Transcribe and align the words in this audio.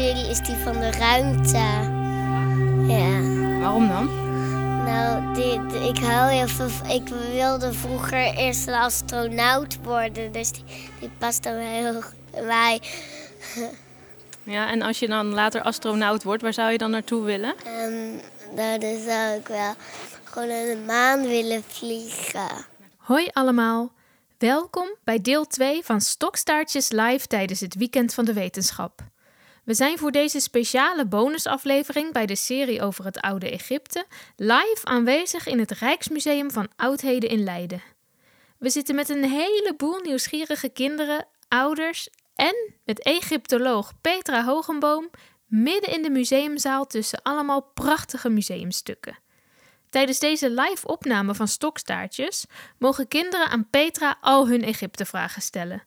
serie 0.00 0.28
is 0.30 0.38
die 0.38 0.56
van 0.56 0.72
de 0.72 0.90
ruimte. 0.90 1.58
Ja. 2.92 3.20
Waarom 3.60 3.88
dan? 3.88 4.06
Nou, 4.84 5.34
die, 5.34 5.66
die- 5.66 5.88
ik 5.88 5.98
hou 5.98 6.32
heel 6.32 6.48
veel. 6.48 6.68
Ik 6.88 7.08
wilde 7.32 7.72
vroeger 7.72 8.34
eerst 8.36 8.66
een 8.66 8.74
astronaut 8.74 9.78
worden, 9.82 10.32
dus 10.32 10.52
die, 10.52 10.64
die 11.00 11.10
past 11.18 11.42
dan 11.42 11.56
heel 11.56 12.02
goed 12.02 12.14
bij 12.30 12.42
mij. 12.42 12.80
Ja, 14.42 14.70
en 14.70 14.82
als 14.82 14.98
je 14.98 15.06
dan 15.08 15.26
later 15.26 15.62
astronaut 15.62 16.22
wordt, 16.22 16.42
waar 16.42 16.52
zou 16.52 16.70
je 16.72 16.78
dan 16.78 16.90
naartoe 16.90 17.24
willen? 17.24 17.54
Ehm, 17.64 18.10
nou, 18.56 18.78
dan 18.78 18.98
zou 19.06 19.38
ik 19.38 19.48
wel 19.48 19.74
gewoon 20.24 20.48
naar 20.48 20.64
de 20.66 20.82
maan 20.86 21.22
willen 21.22 21.62
vliegen. 21.66 22.66
Hoi 22.96 23.28
allemaal. 23.32 23.92
Welkom 24.38 24.88
bij 25.04 25.20
deel 25.20 25.46
2 25.46 25.84
van 25.84 26.00
Stokstaartjes 26.00 26.88
live 26.90 27.26
tijdens 27.26 27.60
het 27.60 27.74
Weekend 27.74 28.14
van 28.14 28.24
de 28.24 28.32
Wetenschap. 28.32 29.02
We 29.70 29.76
zijn 29.76 29.98
voor 29.98 30.10
deze 30.10 30.40
speciale 30.40 31.06
bonusaflevering 31.06 32.12
bij 32.12 32.26
de 32.26 32.36
serie 32.36 32.82
over 32.82 33.04
het 33.04 33.20
Oude 33.20 33.50
Egypte 33.50 34.06
live 34.36 34.80
aanwezig 34.82 35.46
in 35.46 35.58
het 35.58 35.70
Rijksmuseum 35.70 36.50
van 36.50 36.68
Oudheden 36.76 37.30
in 37.30 37.44
Leiden. 37.44 37.82
We 38.58 38.70
zitten 38.70 38.94
met 38.94 39.08
een 39.08 39.24
heleboel 39.24 40.00
nieuwsgierige 40.00 40.68
kinderen, 40.68 41.26
ouders 41.48 42.08
en 42.34 42.72
met 42.84 43.02
Egyptoloog 43.02 43.92
Petra 44.00 44.44
Hogenboom 44.44 45.10
midden 45.46 45.90
in 45.90 46.02
de 46.02 46.10
museumzaal 46.10 46.86
tussen 46.86 47.22
allemaal 47.22 47.62
prachtige 47.74 48.28
museumstukken. 48.28 49.18
Tijdens 49.90 50.18
deze 50.18 50.50
live 50.50 50.86
opname 50.86 51.34
van 51.34 51.48
Stokstaartjes 51.48 52.44
mogen 52.78 53.08
kinderen 53.08 53.48
aan 53.48 53.68
Petra 53.70 54.18
al 54.20 54.48
hun 54.48 54.62
Egypte-vragen 54.62 55.42
stellen. 55.42 55.82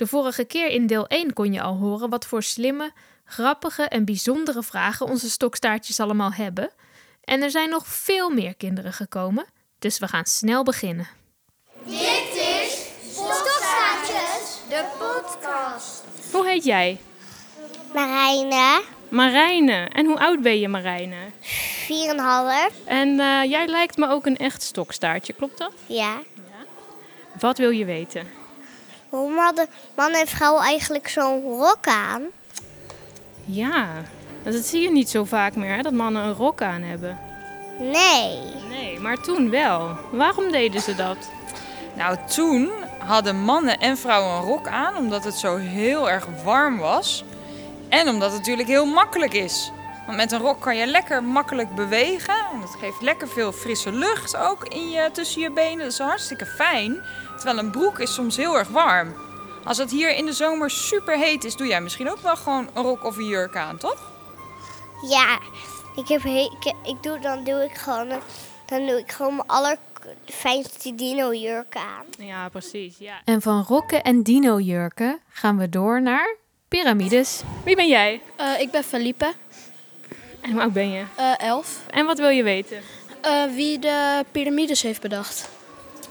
De 0.00 0.06
vorige 0.06 0.44
keer 0.44 0.68
in 0.68 0.86
deel 0.86 1.06
1 1.06 1.32
kon 1.32 1.52
je 1.52 1.62
al 1.62 1.76
horen 1.76 2.10
wat 2.10 2.26
voor 2.26 2.42
slimme, 2.42 2.92
grappige 3.24 3.82
en 3.82 4.04
bijzondere 4.04 4.62
vragen 4.62 5.06
onze 5.06 5.30
stokstaartjes 5.30 6.00
allemaal 6.00 6.32
hebben. 6.32 6.70
En 7.24 7.42
er 7.42 7.50
zijn 7.50 7.70
nog 7.70 7.86
veel 7.86 8.30
meer 8.30 8.54
kinderen 8.54 8.92
gekomen, 8.92 9.44
dus 9.78 9.98
we 9.98 10.08
gaan 10.08 10.24
snel 10.24 10.62
beginnen. 10.62 11.08
Hoe 16.32 16.46
heet 16.46 16.64
jij? 16.64 17.00
Marijne, 17.94 18.82
Marijne. 19.08 19.88
En 19.92 20.06
hoe 20.06 20.18
oud 20.18 20.42
ben 20.42 20.58
je, 20.58 20.68
Marijne? 20.68 21.16
4,5. 22.70 22.84
En 22.84 23.20
eh, 23.20 23.50
jij 23.50 23.66
lijkt 23.66 23.96
me 23.96 24.08
ook 24.08 24.26
een 24.26 24.36
echt 24.36 24.62
stokstaartje, 24.62 25.32
klopt 25.32 25.58
dat? 25.58 25.72
Ja. 25.86 26.18
Wat 27.38 27.58
wil 27.58 27.70
je 27.70 27.84
weten? 27.84 28.39
Hoe 29.10 29.38
hadden 29.38 29.66
man 29.94 30.12
en 30.12 30.26
vrouw 30.26 30.58
eigenlijk 30.58 31.08
zo'n 31.08 31.42
rok 31.42 31.86
aan? 31.86 32.22
Ja, 33.44 33.86
dat 34.42 34.54
zie 34.54 34.80
je 34.80 34.90
niet 34.90 35.10
zo 35.10 35.24
vaak 35.24 35.56
meer, 35.56 35.74
hè, 35.74 35.82
dat 35.82 35.92
mannen 35.92 36.24
een 36.24 36.34
rok 36.34 36.62
aan 36.62 36.82
hebben. 36.82 37.18
Nee. 37.78 38.38
Nee, 38.68 39.00
maar 39.00 39.20
toen 39.20 39.50
wel. 39.50 39.96
Waarom 40.12 40.50
deden 40.52 40.80
ze 40.80 40.94
dat? 40.94 41.16
Nou, 41.96 42.16
toen 42.34 42.70
hadden 42.98 43.44
mannen 43.44 43.78
en 43.78 43.96
vrouwen 43.96 44.36
een 44.36 44.42
rok 44.42 44.68
aan 44.68 44.96
omdat 44.96 45.24
het 45.24 45.34
zo 45.34 45.56
heel 45.56 46.10
erg 46.10 46.26
warm 46.44 46.78
was. 46.78 47.24
En 47.88 48.08
omdat 48.08 48.30
het 48.30 48.38
natuurlijk 48.38 48.68
heel 48.68 48.86
makkelijk 48.86 49.34
is. 49.34 49.72
Want 50.10 50.22
met 50.22 50.32
een 50.32 50.46
rok 50.46 50.60
kan 50.60 50.76
je 50.76 50.86
lekker 50.86 51.22
makkelijk 51.22 51.74
bewegen. 51.74 52.34
En 52.52 52.60
dat 52.60 52.76
geeft 52.80 53.00
lekker 53.00 53.28
veel 53.28 53.52
frisse 53.52 53.92
lucht 53.92 54.36
ook 54.36 54.64
in 54.68 54.90
je, 54.90 55.10
tussen 55.12 55.40
je 55.42 55.50
benen. 55.50 55.78
Dat 55.78 55.92
is 55.92 55.98
hartstikke 55.98 56.46
fijn. 56.46 57.02
Terwijl 57.36 57.58
een 57.58 57.70
broek 57.70 57.98
is 57.98 58.14
soms 58.14 58.36
heel 58.36 58.58
erg 58.58 58.68
warm. 58.68 59.14
Als 59.64 59.78
het 59.78 59.90
hier 59.90 60.14
in 60.16 60.26
de 60.26 60.32
zomer 60.32 60.70
super 60.70 61.18
heet 61.18 61.44
is, 61.44 61.56
doe 61.56 61.66
jij 61.66 61.80
misschien 61.80 62.10
ook 62.10 62.18
wel 62.18 62.36
gewoon 62.36 62.68
een 62.74 62.82
rok 62.82 63.04
of 63.04 63.16
een 63.16 63.26
jurk 63.26 63.56
aan, 63.56 63.76
toch? 63.78 64.10
Ja, 65.08 65.38
ik 65.96 66.08
heb 66.08 66.22
he- 66.22 66.50
ik, 66.60 66.74
ik 66.84 67.02
doe, 67.02 67.18
dan 67.18 67.44
doe 67.44 67.64
ik 67.64 67.74
gewoon, 67.74 68.08
dan 68.66 68.86
doe 68.86 68.98
ik 68.98 69.12
gewoon 69.12 69.36
mijn 69.36 69.48
allerfijnste 69.48 70.94
dino-jurk 70.94 71.76
aan. 71.76 72.26
Ja, 72.26 72.48
precies. 72.48 72.94
Ja. 72.98 73.20
En 73.24 73.42
van 73.42 73.64
rokken 73.68 74.02
en 74.02 74.22
dino-jurken 74.22 75.20
gaan 75.28 75.58
we 75.58 75.68
door 75.68 76.02
naar 76.02 76.36
piramides. 76.68 77.42
Wie 77.64 77.76
ben 77.76 77.88
jij? 77.88 78.20
Eh, 78.36 78.60
ik 78.60 78.70
ben 78.70 78.84
Felipe, 78.84 79.32
En 80.50 80.56
hoe 80.56 80.64
oud 80.64 80.72
ben 80.72 80.90
je? 80.90 81.02
eh, 81.16 81.38
elf. 81.38 81.78
En 81.90 82.06
wat 82.06 82.18
wil 82.18 82.28
je 82.28 82.42
weten? 82.42 82.80
Eh, 83.20 83.42
wie 83.54 83.78
de 83.78 84.24
piramides 84.32 84.82
heeft 84.82 85.00
bedacht? 85.00 85.48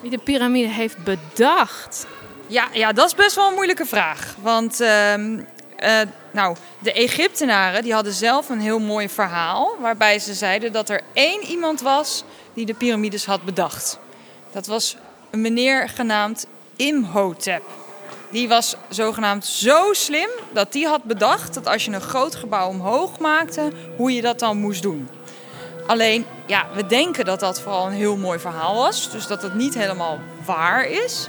Wie 0.01 0.09
de 0.09 0.17
piramide 0.17 0.67
heeft 0.67 0.97
bedacht? 1.03 2.05
Ja, 2.47 2.67
ja, 2.73 2.91
dat 2.91 3.05
is 3.05 3.15
best 3.15 3.35
wel 3.35 3.47
een 3.47 3.53
moeilijke 3.53 3.85
vraag. 3.85 4.35
Want 4.41 4.81
ehm, 4.81 5.39
eh, 5.75 5.99
nou, 6.31 6.55
de 6.79 6.93
Egyptenaren 6.93 7.83
die 7.83 7.93
hadden 7.93 8.13
zelf 8.13 8.49
een 8.49 8.59
heel 8.59 8.79
mooi 8.79 9.09
verhaal. 9.09 9.75
Waarbij 9.79 10.19
ze 10.19 10.33
zeiden 10.33 10.71
dat 10.71 10.89
er 10.89 11.01
één 11.13 11.43
iemand 11.43 11.81
was 11.81 12.23
die 12.53 12.65
de 12.65 12.73
piramides 12.73 13.25
had 13.25 13.43
bedacht. 13.43 13.99
Dat 14.51 14.67
was 14.67 14.95
een 15.31 15.41
meneer 15.41 15.89
genaamd 15.89 16.45
Imhotep. 16.75 17.63
Die 18.31 18.47
was 18.47 18.75
zogenaamd 18.89 19.45
zo 19.45 19.93
slim 19.93 20.29
dat 20.53 20.71
die 20.71 20.87
had 20.87 21.03
bedacht 21.03 21.53
dat 21.53 21.67
als 21.67 21.85
je 21.85 21.91
een 21.91 22.01
groot 22.01 22.35
gebouw 22.35 22.69
omhoog 22.69 23.19
maakte, 23.19 23.71
hoe 23.97 24.11
je 24.11 24.21
dat 24.21 24.39
dan 24.39 24.57
moest 24.57 24.81
doen. 24.81 25.09
Alleen, 25.87 26.25
ja, 26.45 26.67
we 26.73 26.85
denken 26.85 27.25
dat 27.25 27.39
dat 27.39 27.61
vooral 27.61 27.85
een 27.85 27.93
heel 27.93 28.17
mooi 28.17 28.39
verhaal 28.39 28.75
was. 28.75 29.11
Dus 29.11 29.27
dat 29.27 29.41
het 29.41 29.53
niet 29.53 29.73
helemaal 29.73 30.19
waar 30.45 30.85
is. 30.85 31.27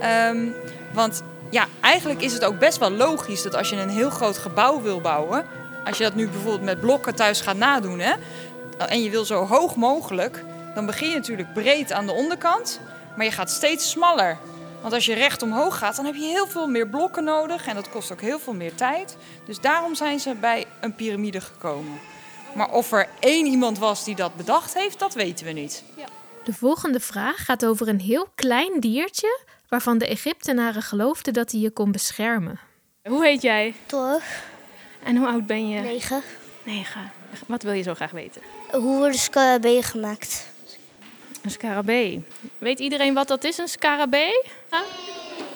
Ehm, 0.00 0.46
want 0.92 1.22
ja, 1.50 1.66
eigenlijk 1.80 2.22
is 2.22 2.32
het 2.32 2.44
ook 2.44 2.58
best 2.58 2.78
wel 2.78 2.90
logisch 2.90 3.42
dat 3.42 3.54
als 3.54 3.70
je 3.70 3.76
een 3.76 3.88
heel 3.88 4.10
groot 4.10 4.38
gebouw 4.38 4.82
wil 4.82 5.00
bouwen, 5.00 5.44
als 5.84 5.98
je 5.98 6.04
dat 6.04 6.14
nu 6.14 6.28
bijvoorbeeld 6.28 6.62
met 6.62 6.80
blokken 6.80 7.14
thuis 7.14 7.40
gaat 7.40 7.56
nadoen, 7.56 7.98
hè, 7.98 8.12
en 8.78 9.02
je 9.02 9.10
wil 9.10 9.24
zo 9.24 9.46
hoog 9.46 9.76
mogelijk, 9.76 10.44
dan 10.74 10.86
begin 10.86 11.08
je 11.08 11.14
natuurlijk 11.14 11.52
breed 11.52 11.92
aan 11.92 12.06
de 12.06 12.12
onderkant, 12.12 12.80
maar 13.16 13.24
je 13.24 13.32
gaat 13.32 13.50
steeds 13.50 13.90
smaller. 13.90 14.38
Want 14.80 14.92
als 14.94 15.06
je 15.06 15.14
recht 15.14 15.42
omhoog 15.42 15.78
gaat, 15.78 15.96
dan 15.96 16.04
heb 16.04 16.14
je 16.14 16.20
heel 16.20 16.46
veel 16.46 16.66
meer 16.66 16.88
blokken 16.88 17.24
nodig 17.24 17.66
en 17.66 17.74
dat 17.74 17.90
kost 17.90 18.12
ook 18.12 18.20
heel 18.20 18.38
veel 18.38 18.54
meer 18.54 18.74
tijd. 18.74 19.16
Dus 19.46 19.60
daarom 19.60 19.94
zijn 19.94 20.20
ze 20.20 20.34
bij 20.34 20.64
een 20.80 20.94
piramide 20.94 21.40
gekomen. 21.40 21.98
Maar 22.54 22.70
of 22.70 22.92
er 22.92 23.08
één 23.18 23.46
iemand 23.46 23.78
was 23.78 24.04
die 24.04 24.14
dat 24.14 24.36
bedacht 24.36 24.74
heeft, 24.74 24.98
dat 24.98 25.14
weten 25.14 25.46
we 25.46 25.52
niet. 25.52 25.84
De 26.44 26.54
volgende 26.54 27.00
vraag 27.00 27.44
gaat 27.44 27.64
over 27.66 27.88
een 27.88 28.00
heel 28.00 28.28
klein 28.34 28.80
diertje 28.80 29.40
waarvan 29.68 29.98
de 29.98 30.06
Egyptenaren 30.06 30.82
geloofden 30.82 31.32
dat 31.32 31.50
hij 31.50 31.60
je 31.60 31.70
kon 31.70 31.92
beschermen. 31.92 32.60
Hoe 33.02 33.24
heet 33.24 33.42
jij? 33.42 33.74
Toch? 33.86 34.22
En 35.02 35.16
hoe 35.16 35.26
oud 35.26 35.46
ben 35.46 35.68
je? 35.68 35.80
9. 35.80 36.22
Negen. 36.62 37.12
Wat 37.46 37.62
wil 37.62 37.72
je 37.72 37.82
zo 37.82 37.94
graag 37.94 38.10
weten? 38.10 38.42
Hoe 38.70 38.96
worden 38.96 39.18
scarabee 39.18 39.82
gemaakt? 39.82 40.46
Een 41.46 41.52
scarabee. 41.52 42.22
Weet 42.58 42.78
iedereen 42.78 43.14
wat 43.14 43.28
dat 43.28 43.44
is, 43.44 43.58
een 43.58 43.68
scarabee? 43.68 44.42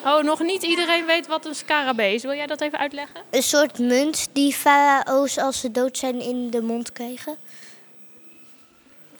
Oh, 0.05 0.23
nog 0.23 0.39
niet 0.39 0.63
iedereen 0.63 1.05
weet 1.05 1.27
wat 1.27 1.45
een 1.45 1.55
scarabee 1.55 2.13
is. 2.13 2.23
Wil 2.23 2.33
jij 2.33 2.47
dat 2.47 2.61
even 2.61 2.79
uitleggen? 2.79 3.21
Een 3.29 3.43
soort 3.43 3.79
munt 3.79 4.27
die 4.31 4.53
farao's 4.53 5.37
als 5.37 5.59
ze 5.59 5.71
dood 5.71 5.97
zijn 5.97 6.21
in 6.21 6.49
de 6.49 6.61
mond 6.61 6.91
krijgen. 6.91 7.35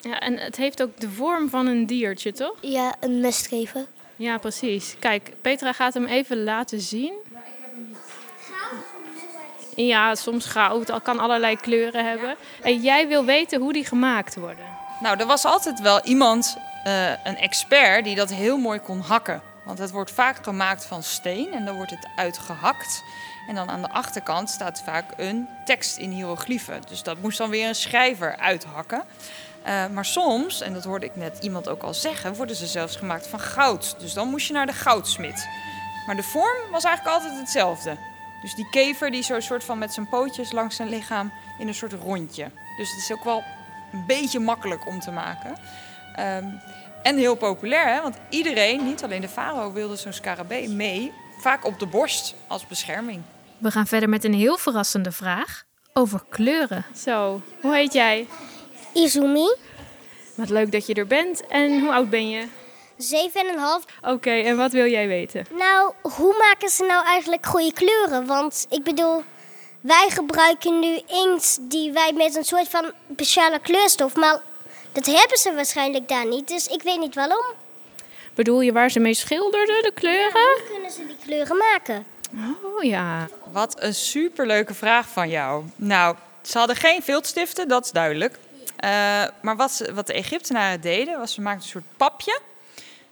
Ja, 0.02 0.20
en 0.20 0.38
het 0.38 0.56
heeft 0.56 0.82
ook 0.82 1.00
de 1.00 1.10
vorm 1.10 1.50
van 1.50 1.68
een 1.68 1.86
diertje, 1.86 2.32
toch? 2.32 2.56
Ja, 2.62 2.96
een 3.00 3.20
mestgever. 3.20 3.86
Ja, 4.16 4.38
precies. 4.38 4.96
Kijk, 5.00 5.32
Petra 5.42 5.74
gaat 5.74 5.94
hem 5.94 6.06
even 6.06 6.44
laten 6.44 6.82
zien. 6.82 7.14
Ja, 9.76 10.16
soms 10.16 10.46
goud, 10.46 10.90
al 10.90 11.02
kan 11.02 11.20
allerlei 11.20 11.56
kleuren 11.56 12.06
hebben. 12.06 12.36
En 12.62 12.82
jij 12.82 13.08
wil 13.08 13.26
weten 13.26 13.62
hoe 13.62 13.74
die 13.74 13.86
gemaakt 13.86 14.36
worden. 14.36 14.71
Nou, 15.02 15.20
er 15.20 15.26
was 15.26 15.46
altijd 15.46 15.80
wel 15.80 16.02
iemand, 16.04 16.58
eh, 16.84 17.10
een 17.10 17.38
expert, 17.38 18.04
die 18.04 18.16
dat 18.16 18.30
heel 18.30 18.58
mooi 18.58 18.80
kon 18.80 19.00
hakken. 19.00 19.42
Want 19.64 19.80
het 19.80 19.92
wordt 19.92 20.12
vaak 20.12 20.44
gemaakt 20.44 20.86
van 20.86 21.04
steen 21.04 21.54
en 21.54 21.66
dan 21.66 21.76
wordt 21.76 21.92
het 21.92 22.08
uitgehakt. 22.16 23.04
En 23.48 23.56
dan 23.56 23.70
aan 23.70 23.82
de 23.82 23.90
achterkant 23.90 24.50
staat 24.50 24.82
vaak 24.86 25.06
een 25.18 25.48
tekst 25.66 25.98
in 25.98 26.12
hiërogliefen. 26.12 26.82
Dus 26.90 27.04
dat 27.04 27.22
moest 27.22 27.38
dan 27.38 27.50
weer 27.50 27.68
een 27.68 27.76
schrijver 27.76 28.38
uithakken. 28.38 29.04
Eh, 29.64 29.88
maar 29.88 30.06
soms, 30.06 30.62
en 30.62 30.74
dat 30.74 30.84
hoorde 30.84 31.06
ik 31.06 31.16
net 31.16 31.38
iemand 31.42 31.68
ook 31.68 31.84
al 31.84 31.94
zeggen, 31.94 32.36
worden 32.36 32.56
ze 32.56 32.68
zelfs 32.68 32.96
gemaakt 32.96 33.28
van 33.28 33.40
goud. 33.40 33.96
Dus 34.00 34.14
dan 34.14 34.28
moest 34.28 34.48
je 34.48 34.54
naar 34.54 34.66
de 34.66 34.74
goudsmid. 34.74 35.48
Maar 36.06 36.16
de 36.16 36.24
vorm 36.24 36.72
was 36.72 36.84
eigenlijk 36.84 37.16
altijd 37.16 37.40
hetzelfde. 37.40 37.98
Dus 38.42 38.56
die 38.56 38.70
kever 38.70 39.12
die 39.12 39.24
zo 39.24 39.40
soort 39.40 39.64
van 39.64 39.78
met 39.78 39.94
zijn 39.94 40.10
pootjes 40.10 40.52
langs 40.52 40.76
zijn 40.76 40.90
lichaam 40.90 41.32
in 41.58 41.68
een 41.68 41.74
soort 41.74 41.94
rondje. 41.94 42.52
Dus 42.78 42.90
het 42.90 43.00
is 43.00 43.12
ook 43.12 43.24
wel 43.24 43.44
een 43.94 44.04
beetje 44.08 44.40
makkelijk 44.40 44.88
om 44.88 45.00
te 45.00 45.12
maken. 45.12 45.58
Ehm, 46.16 46.46
en 47.04 47.18
heel 47.18 47.36
populair, 47.36 47.94
hè? 47.94 48.02
want 48.02 48.18
iedereen, 48.30 48.86
niet 48.86 49.04
alleen 49.04 49.22
de 49.22 49.30
farao, 49.30 49.72
wilde 49.72 49.96
zo'n 49.96 50.14
scarabee 50.14 50.70
mee. 50.70 51.12
Vaak 51.42 51.66
op 51.66 51.80
de 51.80 51.86
borst 51.86 52.36
als 52.48 52.68
bescherming. 52.68 53.22
We 53.58 53.72
gaan 53.72 53.88
verder 53.88 54.10
met 54.10 54.24
een 54.24 54.34
heel 54.34 54.58
verrassende 54.58 55.12
vraag 55.12 55.64
over 55.94 56.24
kleuren. 56.30 56.86
Zo, 56.96 57.42
hoe 57.62 57.74
heet 57.76 57.94
jij? 57.94 58.28
Izumi, 58.94 59.56
Wat 60.36 60.50
leuk 60.50 60.72
dat 60.72 60.86
je 60.86 60.94
er 60.94 61.08
bent. 61.08 61.48
En 61.48 61.80
hoe 61.80 61.92
oud 61.92 62.10
ben 62.10 62.30
je? 62.30 62.48
7,5. 62.98 63.86
Oké, 64.02 64.32
en 64.32 64.58
wat 64.58 64.72
wil 64.72 64.90
jij 64.90 65.08
weten? 65.08 65.46
Nou, 65.58 65.94
hoe 66.02 66.36
maken 66.40 66.70
ze 66.70 66.84
nou 66.86 67.06
eigenlijk 67.06 67.46
goede 67.46 67.74
kleuren? 67.74 68.26
Want 68.26 68.66
ik 68.70 68.84
bedoel, 68.84 69.24
wij 69.82 70.10
gebruiken 70.10 70.80
nu 70.80 71.02
inkt 71.08 71.58
die 71.62 71.92
wij 71.92 72.14
met 72.14 72.36
een 72.36 72.44
soort 72.44 72.68
van 72.70 72.92
speciale 73.14 73.60
kleurstof, 73.60 74.16
maar 74.16 74.42
dat 74.92 75.06
hebben 75.06 75.38
ze 75.38 75.54
waarschijnlijk 75.54 76.08
daar 76.08 76.28
niet, 76.28 76.48
dus 76.48 76.68
ik 76.68 76.82
weet 76.82 77.00
niet 77.00 77.16
waarom. 77.16 77.44
Bedoel 78.34 78.62
je 78.62 78.72
waar 78.72 78.92
ze 78.92 79.00
mee 79.00 79.14
schilderden, 79.14 79.84
de 79.84 79.92
kleuren? 79.94 80.32
Hoe 80.32 80.64
kunnen 80.72 80.92
ze 80.92 81.06
die 81.06 81.18
kleuren 81.26 81.58
maken? 81.58 82.06
Oh 82.64 82.84
ja. 82.84 83.28
Wat 83.52 83.82
een 83.82 83.94
superleuke 83.94 84.74
vraag 84.74 85.08
van 85.08 85.30
jou. 85.30 85.66
Nou, 85.76 86.16
ze 86.42 86.58
hadden 86.58 86.76
geen 86.76 87.04
viltstiften, 87.04 87.68
dat 87.68 87.86
is 87.86 87.92
duidelijk. 87.92 88.38
Uh, 88.84 88.90
maar 89.42 89.56
wat, 89.56 89.72
ze, 89.72 89.94
wat 89.94 90.08
de 90.08 90.14
Egyptenaren 90.14 90.82
deden, 90.82 91.20
was 91.20 91.34
ze 91.34 91.42
maakten 91.42 91.64
een 91.64 91.70
soort 91.70 91.98
papje 91.98 92.40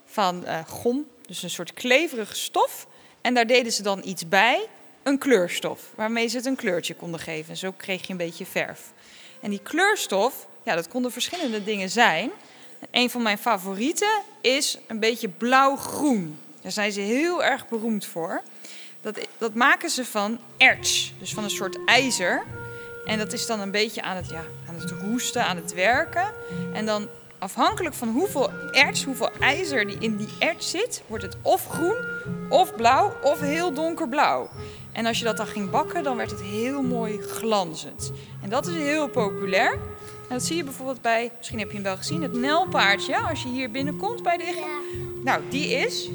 van 0.06 0.44
uh, 0.46 0.60
gom, 0.68 1.08
dus 1.26 1.44
een 1.44 1.50
soort 1.50 1.74
kleverige 1.74 2.36
stof. 2.36 2.88
En 3.22 3.34
daar 3.34 3.48
deden 3.48 3.72
ze 3.72 3.84
dan 3.84 4.02
iets 4.04 4.28
bij, 4.28 4.68
een 5.04 5.18
kleurstof, 5.18 5.82
waarmee 5.96 6.28
ze 6.28 6.38
het 6.38 6.46
een 6.46 6.56
kleurtje 6.56 6.96
konden 6.96 7.20
geven. 7.20 7.50
En 7.50 7.58
zo 7.58 7.72
kreeg 7.72 8.06
je 8.06 8.12
een 8.12 8.18
beetje 8.18 8.46
verf. 8.46 8.80
En 9.42 9.50
die 9.50 9.62
kleurstof, 9.64 10.48
ja, 10.64 10.76
dat 10.76 10.88
konden 10.88 11.12
verschillende 11.12 11.64
dingen 11.64 11.90
zijn. 11.90 12.32
een 12.92 13.10
van 13.10 13.22
mijn 13.22 13.38
favorieten 13.38 14.22
is 14.42 14.78
een 14.88 15.00
beetje 15.00 15.30
blauw-groen. 15.30 16.40
Daar 16.62 16.72
zijn 16.72 16.92
ze 16.92 17.00
heel 17.00 17.44
erg 17.44 17.68
beroemd 17.68 18.06
voor. 18.06 18.42
Dat, 19.02 19.20
dat 19.38 19.54
maken 19.54 19.90
ze 19.90 20.06
van 20.06 20.40
erts, 20.58 21.14
dus 21.20 21.34
van 21.34 21.44
een 21.44 21.50
soort 21.50 21.78
ijzer. 21.86 22.44
En 23.06 23.18
dat 23.18 23.34
is 23.34 23.46
dan 23.46 23.60
een 23.60 23.72
beetje 23.72 24.02
aan 24.02 24.16
het, 24.16 24.30
ja, 24.30 24.44
aan 24.68 24.76
het 24.76 24.92
roesten, 24.92 25.46
aan 25.46 25.56
het 25.56 25.74
werken. 25.74 26.34
En 26.74 26.86
dan 26.86 27.08
afhankelijk 27.40 27.96
van 27.96 28.10
hoeveel 28.10 28.52
erts, 28.72 29.04
hoeveel 29.04 29.32
ijzer 29.40 29.88
die 29.88 29.98
in 30.00 30.18
die 30.18 30.30
erts 30.40 30.70
zit, 30.70 31.02
wordt 31.08 31.24
het 31.24 31.38
of 31.42 31.68
groen, 31.68 31.98
of 32.50 32.76
blauw, 32.76 33.14
of 33.22 33.40
heel 33.40 33.74
donkerblauw. 33.74 34.50
En 34.92 35.06
als 35.06 35.20
je 35.20 35.24
dat 35.26 35.38
dan 35.38 35.48
ging 35.48 35.70
bakken, 35.70 36.04
dan 36.04 36.18
werd 36.18 36.32
het 36.32 36.42
heel 36.42 36.82
mooi 36.82 37.22
glanzend. 37.22 38.12
En 38.44 38.50
dat 38.50 38.68
is 38.68 38.76
heel 38.76 39.08
populair. 39.08 39.72
En 40.30 40.36
dat 40.36 40.44
zie 40.44 40.56
je 40.56 40.64
bijvoorbeeld 40.64 41.02
bij, 41.02 41.32
misschien 41.38 41.60
heb 41.60 41.68
je 41.68 41.74
hem 41.74 41.84
wel 41.84 41.98
gezien, 41.98 42.22
het 42.22 42.34
nelpaardje. 42.34 43.18
Als 43.18 43.44
je 43.44 43.50
hier 43.50 43.72
binnenkomt 43.72 44.24
bij 44.24 44.38
de 44.38 44.44
ja. 44.44 45.00
Nou, 45.24 45.42
die 45.50 45.70
is 45.70 46.10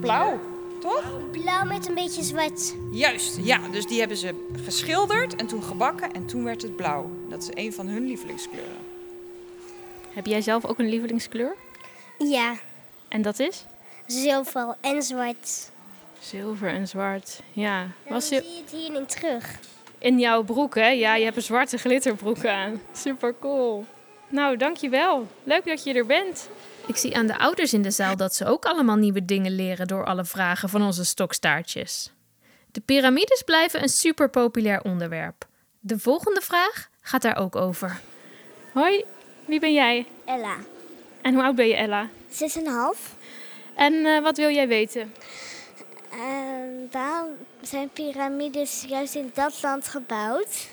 blauw, 0.00 0.40
toch? 0.80 1.30
Blauw 1.30 1.64
met 1.64 1.88
een 1.88 1.94
beetje 1.94 2.22
zwart. 2.22 2.74
Juist, 2.90 3.38
ja. 3.42 3.58
Dus 3.70 3.86
die 3.86 3.98
hebben 3.98 4.16
ze 4.16 4.46
geschilderd 4.64 5.36
en 5.36 5.46
toen 5.46 5.62
gebakken 5.62 6.12
en 6.12 6.26
toen 6.26 6.44
werd 6.44 6.62
het 6.62 6.76
blauw. 6.76 7.10
Dat 7.28 7.42
is 7.42 7.48
een 7.64 7.72
van 7.72 7.86
hun 7.86 8.06
lievelingskleuren. 8.06 8.76
Heb 10.12 10.26
jij 10.26 10.40
zelf 10.40 10.64
ook 10.64 10.78
een 10.78 10.88
lievelingskleur? 10.88 11.56
Ja. 12.18 12.54
En 13.08 13.22
dat 13.22 13.38
is? 13.38 13.64
Zilver 14.06 14.76
en 14.80 15.02
zwart. 15.02 15.70
Zilver 16.20 16.68
en 16.68 16.88
zwart, 16.88 17.40
ja. 17.52 17.88
Was 18.08 18.28
je... 18.28 18.40
zie 18.42 18.54
je 18.54 18.60
het 18.62 18.70
hier 18.70 19.00
niet 19.00 19.08
terug. 19.08 19.58
In 19.98 20.18
jouw 20.18 20.42
broek, 20.42 20.74
hè? 20.74 20.88
Ja, 20.88 21.14
je 21.14 21.24
hebt 21.24 21.36
een 21.36 21.42
zwarte 21.42 21.78
glitterbroek 21.78 22.44
aan. 22.44 22.80
Super 22.92 23.34
cool. 23.40 23.86
Nou, 24.28 24.56
dankjewel. 24.56 25.28
Leuk 25.44 25.64
dat 25.64 25.84
je 25.84 25.94
er 25.94 26.06
bent. 26.06 26.48
Ik 26.86 26.96
zie 26.96 27.16
aan 27.16 27.26
de 27.26 27.38
ouders 27.38 27.72
in 27.72 27.82
de 27.82 27.90
zaal 27.90 28.16
dat 28.16 28.34
ze 28.34 28.46
ook 28.46 28.64
allemaal 28.64 28.96
nieuwe 28.96 29.24
dingen 29.24 29.54
leren 29.54 29.86
door 29.86 30.04
alle 30.04 30.24
vragen 30.24 30.68
van 30.68 30.82
onze 30.82 31.04
stokstaartjes. 31.04 32.12
De 32.72 32.80
piramides 32.80 33.42
blijven 33.42 33.82
een 33.82 33.88
super 33.88 34.30
populair 34.30 34.82
onderwerp. 34.82 35.46
De 35.80 35.98
volgende 35.98 36.40
vraag 36.40 36.88
gaat 37.00 37.22
daar 37.22 37.36
ook 37.36 37.56
over. 37.56 38.00
Hoi, 38.72 39.04
wie 39.44 39.60
ben 39.60 39.72
jij? 39.72 40.06
Ella. 40.24 40.56
En 41.22 41.34
hoe 41.34 41.42
oud 41.42 41.54
ben 41.54 41.66
je, 41.66 41.74
Ella? 41.74 42.08
Zes 42.30 42.56
en 42.56 42.66
half. 42.66 43.14
En 43.74 43.92
uh, 43.92 44.22
wat 44.22 44.36
wil 44.36 44.50
jij 44.50 44.68
weten? 44.68 45.14
Uh, 46.16 46.22
waarom 46.90 47.28
zijn 47.60 47.88
piramides 47.88 48.84
juist 48.88 49.14
in 49.14 49.30
dat 49.34 49.62
land 49.62 49.88
gebouwd? 49.88 50.68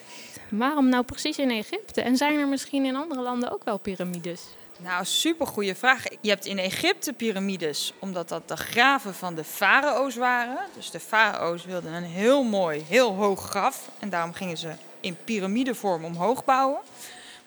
Waarom 0.50 0.90
nou 0.90 1.04
precies 1.04 1.38
in 1.38 1.52
Egypte? 1.52 2.02
En 2.02 2.18
zijn 2.18 2.40
er 2.40 2.48
misschien 2.48 2.86
in 2.86 2.96
andere 2.96 3.22
landen 3.22 3.52
ook 3.52 3.64
wel 3.64 3.78
piramides? 3.78 4.42
Nou, 4.78 5.06
supergoeie 5.06 5.76
vraag. 5.76 6.04
Je 6.22 6.30
hebt 6.30 6.46
in 6.46 6.58
Egypte 6.58 7.14
piramides, 7.14 7.94
omdat 8.00 8.30
dat 8.30 8.48
de 8.48 8.58
graven 8.58 9.14
van 9.14 9.36
de 9.36 9.44
farao's 9.44 10.16
waren. 10.16 10.58
Dus 10.76 10.92
de 10.92 11.00
farao's 11.00 11.66
wilden 11.66 11.94
een 11.94 12.04
heel 12.04 12.44
mooi, 12.44 12.84
heel 12.88 13.14
hoog 13.14 13.50
graf. 13.50 13.90
En 14.00 14.10
daarom 14.10 14.34
gingen 14.34 14.58
ze 14.58 14.72
in 15.00 15.18
piramidevorm 15.24 16.06
omhoog 16.06 16.46
bouwen. 16.46 16.80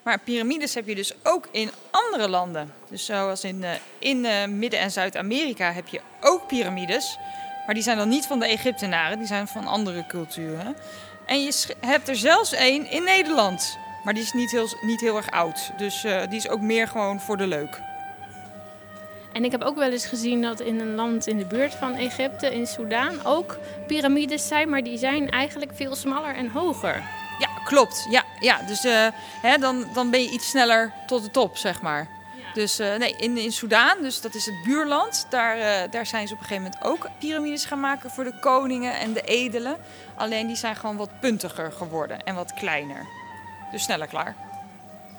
Maar 0.03 0.19
piramides 0.19 0.73
heb 0.73 0.87
je 0.87 0.95
dus 0.95 1.13
ook 1.23 1.47
in 1.51 1.71
andere 1.91 2.29
landen. 2.29 2.73
Dus 2.89 3.05
zoals 3.05 3.43
in, 3.43 3.61
uh, 3.61 3.71
in 3.99 4.25
uh, 4.25 4.45
Midden- 4.45 4.79
en 4.79 4.91
Zuid-Amerika 4.91 5.71
heb 5.71 5.87
je 5.87 6.01
ook 6.21 6.47
piramides. 6.47 7.17
Maar 7.67 7.75
die 7.75 7.85
zijn 7.85 7.97
dan 7.97 8.09
niet 8.09 8.25
van 8.25 8.39
de 8.39 8.45
Egyptenaren, 8.47 9.17
die 9.17 9.27
zijn 9.27 9.47
van 9.47 9.67
andere 9.67 10.05
culturen. 10.05 10.75
En 11.25 11.43
je 11.43 11.75
hebt 11.79 12.09
er 12.09 12.15
zelfs 12.15 12.53
één 12.53 12.91
in 12.91 13.03
Nederland. 13.03 13.77
Maar 14.03 14.13
die 14.13 14.23
is 14.23 14.33
niet 14.33 14.51
heel, 14.51 14.67
niet 14.81 15.01
heel 15.01 15.17
erg 15.17 15.31
oud. 15.31 15.71
Dus 15.77 16.03
uh, 16.03 16.21
die 16.29 16.37
is 16.37 16.49
ook 16.49 16.61
meer 16.61 16.87
gewoon 16.87 17.19
voor 17.19 17.37
de 17.37 17.47
leuk. 17.47 17.81
En 19.33 19.45
ik 19.45 19.51
heb 19.51 19.61
ook 19.61 19.75
wel 19.75 19.91
eens 19.91 20.05
gezien 20.05 20.41
dat 20.41 20.59
in 20.59 20.79
een 20.79 20.95
land 20.95 21.27
in 21.27 21.37
de 21.37 21.45
buurt 21.45 21.75
van 21.75 21.95
Egypte, 21.95 22.53
in 22.53 22.67
Soudaan, 22.67 23.25
ook 23.25 23.57
piramides 23.87 24.47
zijn. 24.47 24.69
Maar 24.69 24.83
die 24.83 24.97
zijn 24.97 25.29
eigenlijk 25.29 25.71
veel 25.75 25.95
smaller 25.95 26.35
en 26.35 26.49
hoger. 26.49 27.03
Ja, 27.39 27.49
klopt. 27.63 28.07
Ja, 28.09 28.23
ja. 28.39 28.61
Dus 28.67 28.85
uh, 28.85 29.07
hè, 29.41 29.57
dan, 29.57 29.85
dan 29.93 30.09
ben 30.09 30.21
je 30.21 30.29
iets 30.29 30.49
sneller 30.49 30.93
tot 31.07 31.23
de 31.23 31.31
top, 31.31 31.57
zeg 31.57 31.81
maar. 31.81 32.07
Dus 32.57 32.79
uh, 32.79 32.95
nee, 32.95 33.15
in, 33.17 33.37
in 33.37 33.51
Soudaan, 33.51 34.01
dus 34.01 34.21
dat 34.21 34.35
is 34.35 34.45
het 34.45 34.63
buurland, 34.63 35.27
daar, 35.29 35.57
uh, 35.57 35.91
daar 35.91 36.05
zijn 36.05 36.27
ze 36.27 36.33
op 36.33 36.39
een 36.39 36.45
gegeven 36.45 36.71
moment 36.71 36.83
ook 36.83 37.09
piramides 37.19 37.65
gaan 37.65 37.79
maken 37.79 38.09
voor 38.09 38.23
de 38.23 38.39
koningen 38.39 38.99
en 38.99 39.13
de 39.13 39.21
edelen. 39.21 39.77
Alleen 40.15 40.47
die 40.47 40.55
zijn 40.55 40.75
gewoon 40.75 40.97
wat 40.97 41.19
puntiger 41.19 41.71
geworden 41.71 42.23
en 42.23 42.35
wat 42.35 42.53
kleiner. 42.53 43.07
Dus 43.71 43.83
sneller 43.83 44.07
klaar. 44.07 44.35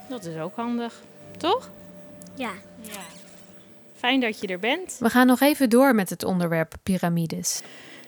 Dat 0.09 0.25
is 0.25 0.37
ook 0.37 0.55
handig, 0.55 0.93
toch? 1.37 1.69
Ja. 2.35 2.51
ja. 2.81 3.01
Fijn 3.95 4.19
dat 4.19 4.39
je 4.39 4.47
er 4.47 4.59
bent. 4.59 4.97
We 4.99 5.09
gaan 5.09 5.27
nog 5.27 5.39
even 5.39 5.69
door 5.69 5.95
met 5.95 6.09
het 6.09 6.23
onderwerp 6.23 6.73
piramides. 6.83 7.61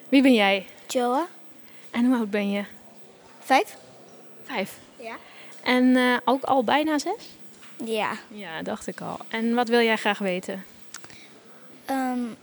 Wie 0.08 0.22
ben 0.22 0.34
jij? 0.34 0.66
Joa. 0.86 1.26
En 1.90 2.04
hoe 2.04 2.16
oud 2.16 2.30
ben 2.30 2.50
je? 2.50 2.64
Vijf. 3.40 3.76
Vijf? 4.44 4.78
Ja. 5.00 5.16
En 5.62 5.84
uh, 5.84 6.16
ook 6.24 6.42
al 6.42 6.64
bijna 6.64 6.98
zes? 6.98 7.40
Ja. 7.84 8.12
Ja, 8.28 8.62
dacht 8.62 8.86
ik 8.86 9.00
al. 9.00 9.18
En 9.28 9.54
wat 9.54 9.68
wil 9.68 9.80
jij 9.80 9.96
graag 9.96 10.18
weten? 10.18 10.64
Um, 11.90 12.36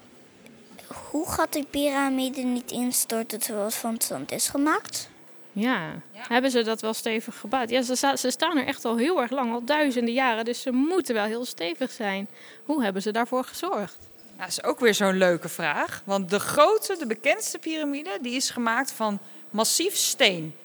hoe 1.12 1.30
gaat 1.32 1.54
de 1.54 1.66
piramide 1.70 2.42
niet 2.42 2.72
instorten 2.72 3.40
terwijl 3.40 3.66
het 3.66 3.76
van 3.76 4.02
zand 4.02 4.32
is 4.32 4.50
gemaakt? 4.50 5.10
Ja. 5.52 5.92
ja. 6.12 6.22
hebben 6.28 6.52
ze 6.52 6.64
dat 6.64 6.82
wel 6.82 6.94
stevig 6.94 7.38
gebouwd? 7.40 7.70
Ja, 7.70 7.82
ze, 7.82 8.16
ze, 8.18 8.32
staan 8.32 8.58
er 8.58 8.66
echt 8.66 8.86
al 8.86 8.98
heel 8.98 9.22
erg 9.22 9.32
lang, 9.32 9.54
al 9.54 9.66
duizenden 9.66 10.14
jaren. 10.14 10.46
Dus 10.46 10.62
ze 10.62 10.72
moeten 10.72 11.16
wel 11.16 11.24
heel 11.24 11.46
stevig 11.46 11.92
zijn. 11.92 12.30
Hoe 12.64 12.84
hebben 12.84 13.02
ze 13.02 13.12
daarvoor 13.12 13.44
gezorgd? 13.44 13.98
Ja, 14.38 14.46
dat 14.46 14.48
is 14.48 14.64
ook 14.64 14.80
weer 14.80 14.94
zo'n 14.94 15.18
leuke 15.18 15.50
vraag. 15.50 16.02
Want 16.06 16.30
de 16.30 16.40
grootste, 16.40 16.96
de 16.98 17.08
bekendste 17.08 17.58
piramide, 17.58 18.18
die 18.22 18.36
is 18.36 18.50
gemaakt 18.50 18.92
van 18.92 19.20
massief 19.50 19.96
steen. 19.96 20.56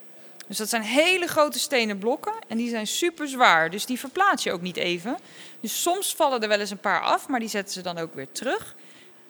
Dus 0.49 0.57
dat 0.57 0.69
zijn 0.69 0.83
hele 0.83 1.27
grote 1.27 1.59
stenen 1.59 1.99
blokken 1.99 2.33
en 2.49 2.57
die 2.57 2.69
zijn 2.69 2.87
super 2.87 3.29
zwaar. 3.29 3.71
Dus 3.71 3.87
die 3.87 3.99
verplaats 3.99 4.43
je 4.43 4.53
ook 4.53 4.61
niet 4.61 4.77
even. 4.77 5.17
Dus 5.61 5.83
soms 5.83 6.15
vallen 6.15 6.43
er 6.43 6.49
wel 6.49 6.61
eens 6.61 6.71
een 6.71 6.79
paar 6.79 7.01
af, 7.01 7.29
maar 7.29 7.41
die 7.41 7.49
zetten 7.49 7.75
ze 7.75 7.81
dan 7.81 7.99
ook 7.99 8.15
weer 8.15 8.33
terug. 8.33 8.75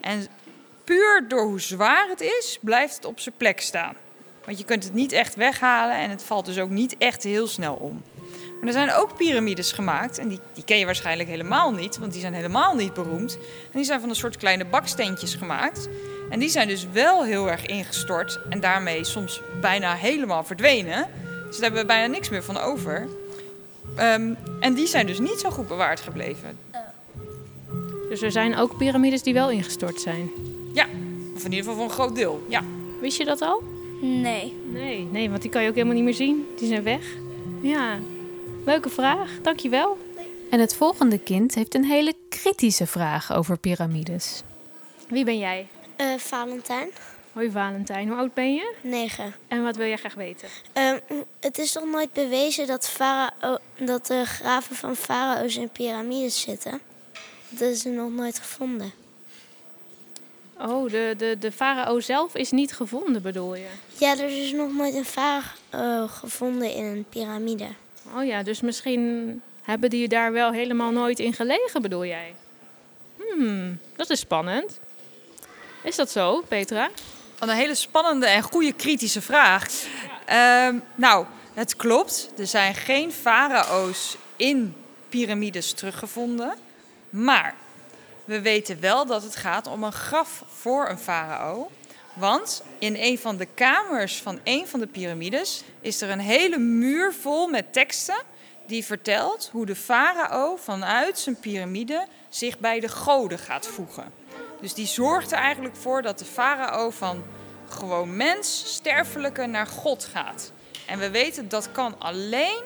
En 0.00 0.26
puur 0.85 1.25
door 1.28 1.44
hoe 1.44 1.61
zwaar 1.61 2.09
het 2.09 2.21
is, 2.21 2.59
blijft 2.61 2.94
het 2.94 3.04
op 3.04 3.21
zijn 3.21 3.35
plek 3.37 3.61
staan. 3.61 3.97
Want 4.44 4.59
je 4.59 4.64
kunt 4.64 4.85
het 4.85 4.94
niet 4.94 5.12
echt 5.12 5.35
weghalen 5.35 5.97
en 5.97 6.11
het 6.11 6.23
valt 6.23 6.47
dus 6.47 6.59
ook 6.59 6.71
niet 6.71 6.97
echt 6.99 7.23
heel 7.23 7.47
snel 7.47 7.75
om. 7.75 8.02
Maar 8.59 8.66
er 8.66 8.73
zijn 8.73 8.92
ook 8.92 9.16
piramides 9.16 9.73
gemaakt 9.73 10.18
en 10.18 10.28
die, 10.28 10.40
die 10.52 10.64
ken 10.64 10.78
je 10.78 10.85
waarschijnlijk 10.85 11.28
helemaal 11.28 11.73
niet, 11.73 11.99
want 11.99 12.12
die 12.12 12.21
zijn 12.21 12.35
helemaal 12.35 12.75
niet 12.75 12.94
beroemd. 12.94 13.35
En 13.35 13.73
die 13.73 13.85
zijn 13.85 14.00
van 14.00 14.09
een 14.09 14.14
soort 14.14 14.37
kleine 14.37 14.64
baksteentjes 14.64 15.35
gemaakt. 15.35 15.88
En 16.34 16.40
die 16.40 16.48
zijn 16.48 16.68
dus 16.68 16.86
wel 16.92 17.24
heel 17.24 17.50
erg 17.50 17.66
ingestort 17.66 18.40
en 18.48 18.60
daarmee 18.60 19.04
soms 19.04 19.40
bijna 19.60 19.94
helemaal 19.94 20.44
verdwenen. 20.44 21.08
Dus 21.46 21.54
daar 21.54 21.62
hebben 21.62 21.80
we 21.80 21.86
bijna 21.86 22.06
niks 22.06 22.28
meer 22.28 22.42
van 22.42 22.58
over. 22.58 23.08
Um, 23.98 24.36
en 24.60 24.74
die 24.74 24.86
zijn 24.86 25.06
dus 25.06 25.18
niet 25.18 25.38
zo 25.38 25.50
goed 25.50 25.68
bewaard 25.68 26.00
gebleven. 26.00 26.58
Dus 28.08 28.22
er 28.22 28.32
zijn 28.32 28.56
ook 28.56 28.76
piramides 28.76 29.22
die 29.22 29.34
wel 29.34 29.50
ingestort 29.50 30.00
zijn? 30.00 30.30
Ja, 30.72 30.86
of 31.34 31.44
in 31.44 31.52
ieder 31.52 31.58
geval 31.58 31.74
voor 31.74 31.84
een 31.84 31.90
groot 31.90 32.14
deel, 32.14 32.42
ja. 32.48 32.62
Wist 33.00 33.18
je 33.18 33.24
dat 33.24 33.40
al? 33.40 33.62
Nee. 34.00 34.56
Nee, 34.72 35.08
nee, 35.10 35.30
want 35.30 35.42
die 35.42 35.50
kan 35.50 35.62
je 35.62 35.68
ook 35.68 35.74
helemaal 35.74 35.96
niet 35.96 36.04
meer 36.04 36.14
zien. 36.14 36.46
Die 36.56 36.68
zijn 36.68 36.82
weg. 36.82 37.04
Ja, 37.60 37.98
leuke 38.64 38.88
vraag. 38.88 39.30
Dankjewel. 39.42 39.98
En 40.50 40.60
het 40.60 40.74
volgende 40.74 41.18
kind 41.18 41.54
heeft 41.54 41.74
een 41.74 41.84
hele 41.84 42.14
kritische 42.28 42.86
vraag 42.86 43.32
over 43.32 43.58
piramides. 43.58 44.42
Wie 45.08 45.24
ben 45.24 45.38
jij? 45.38 45.66
Uh, 46.00 46.14
Valentijn. 46.18 46.88
Hoi 47.32 47.50
Valentijn, 47.50 48.08
hoe 48.08 48.16
oud 48.16 48.34
ben 48.34 48.54
je? 48.54 48.74
Negen. 48.80 49.34
En 49.48 49.62
wat 49.62 49.76
wil 49.76 49.86
jij 49.86 49.96
graag 49.96 50.14
weten? 50.14 50.48
Uh, 50.74 50.92
het 51.40 51.58
is 51.58 51.72
nog 51.72 51.84
nooit 51.84 52.12
bewezen 52.12 52.66
dat, 52.66 52.88
farao, 52.88 53.58
dat 53.78 54.06
de 54.06 54.24
graven 54.24 54.76
van 54.76 54.96
farao's 54.96 55.56
in 55.56 55.68
piramides 55.68 56.40
zitten. 56.40 56.80
Dat 57.48 57.68
is 57.68 57.84
nog 57.84 58.10
nooit 58.10 58.38
gevonden. 58.38 58.92
Oh, 60.58 60.90
de, 60.90 61.14
de, 61.16 61.36
de 61.38 61.52
farao 61.52 62.00
zelf 62.00 62.34
is 62.34 62.50
niet 62.50 62.72
gevonden, 62.72 63.22
bedoel 63.22 63.54
je? 63.54 63.68
Ja, 63.98 64.18
er 64.18 64.42
is 64.42 64.52
nog 64.52 64.72
nooit 64.72 64.94
een 64.94 65.42
uh, 65.74 66.08
gevonden 66.08 66.72
in 66.72 66.84
een 66.84 67.04
piramide. 67.08 67.68
Oh 68.16 68.24
ja, 68.24 68.42
dus 68.42 68.60
misschien 68.60 69.42
hebben 69.62 69.90
die 69.90 70.08
daar 70.08 70.32
wel 70.32 70.52
helemaal 70.52 70.90
nooit 70.90 71.18
in 71.18 71.32
gelegen, 71.32 71.82
bedoel 71.82 72.04
jij? 72.04 72.34
Hmm, 73.16 73.78
dat 73.96 74.10
is 74.10 74.20
spannend. 74.20 74.80
Is 75.84 75.96
dat 75.96 76.10
zo, 76.10 76.44
Petra? 76.48 76.90
Een 77.38 77.48
hele 77.48 77.74
spannende 77.74 78.26
en 78.26 78.42
goede 78.42 78.72
kritische 78.72 79.22
vraag. 79.22 79.68
Uh, 80.30 80.68
nou, 80.94 81.26
het 81.54 81.76
klopt. 81.76 82.30
Er 82.36 82.46
zijn 82.46 82.74
geen 82.74 83.12
farao's 83.12 84.16
in 84.36 84.74
piramides 85.08 85.72
teruggevonden. 85.72 86.54
Maar 87.10 87.54
we 88.24 88.40
weten 88.40 88.80
wel 88.80 89.06
dat 89.06 89.22
het 89.22 89.36
gaat 89.36 89.66
om 89.66 89.84
een 89.84 89.92
graf 89.92 90.44
voor 90.46 90.88
een 90.88 90.98
farao. 90.98 91.70
Want 92.14 92.62
in 92.78 92.96
een 92.96 93.18
van 93.18 93.36
de 93.36 93.46
kamers 93.54 94.16
van 94.16 94.40
een 94.44 94.66
van 94.66 94.80
de 94.80 94.86
piramides 94.86 95.62
is 95.80 96.00
er 96.00 96.10
een 96.10 96.20
hele 96.20 96.58
muur 96.58 97.14
vol 97.14 97.48
met 97.48 97.72
teksten 97.72 98.22
die 98.66 98.84
vertelt 98.84 99.48
hoe 99.52 99.66
de 99.66 99.76
farao 99.76 100.56
vanuit 100.56 101.18
zijn 101.18 101.40
piramide 101.40 102.06
zich 102.28 102.58
bij 102.58 102.80
de 102.80 102.88
goden 102.88 103.38
gaat 103.38 103.66
voegen. 103.66 104.23
Dus 104.64 104.75
die 104.75 104.87
zorgt 104.87 105.33
er 105.33 105.38
eigenlijk 105.38 105.76
voor 105.76 106.02
dat 106.02 106.18
de 106.18 106.25
farao 106.25 106.90
van 106.90 107.25
gewoon 107.68 108.16
mens, 108.16 108.62
sterfelijke, 108.66 109.47
naar 109.47 109.66
God 109.66 110.04
gaat. 110.04 110.52
En 110.87 110.99
we 110.99 111.11
weten 111.11 111.49
dat 111.49 111.73
kan 111.73 112.00
alleen 112.00 112.62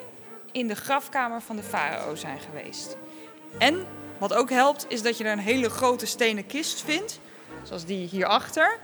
in 0.52 0.68
de 0.68 0.74
grafkamer 0.74 1.42
van 1.42 1.56
de 1.56 1.62
farao 1.62 2.14
zijn 2.14 2.40
geweest. 2.40 2.96
En 3.58 3.86
wat 4.18 4.34
ook 4.34 4.50
helpt, 4.50 4.86
is 4.88 5.02
dat 5.02 5.18
je 5.18 5.24
er 5.24 5.32
een 5.32 5.38
hele 5.38 5.70
grote 5.70 6.06
stenen 6.06 6.46
kist 6.46 6.82
vindt, 6.82 7.20
zoals 7.62 7.84
die 7.84 8.08
hierachter. 8.08 8.78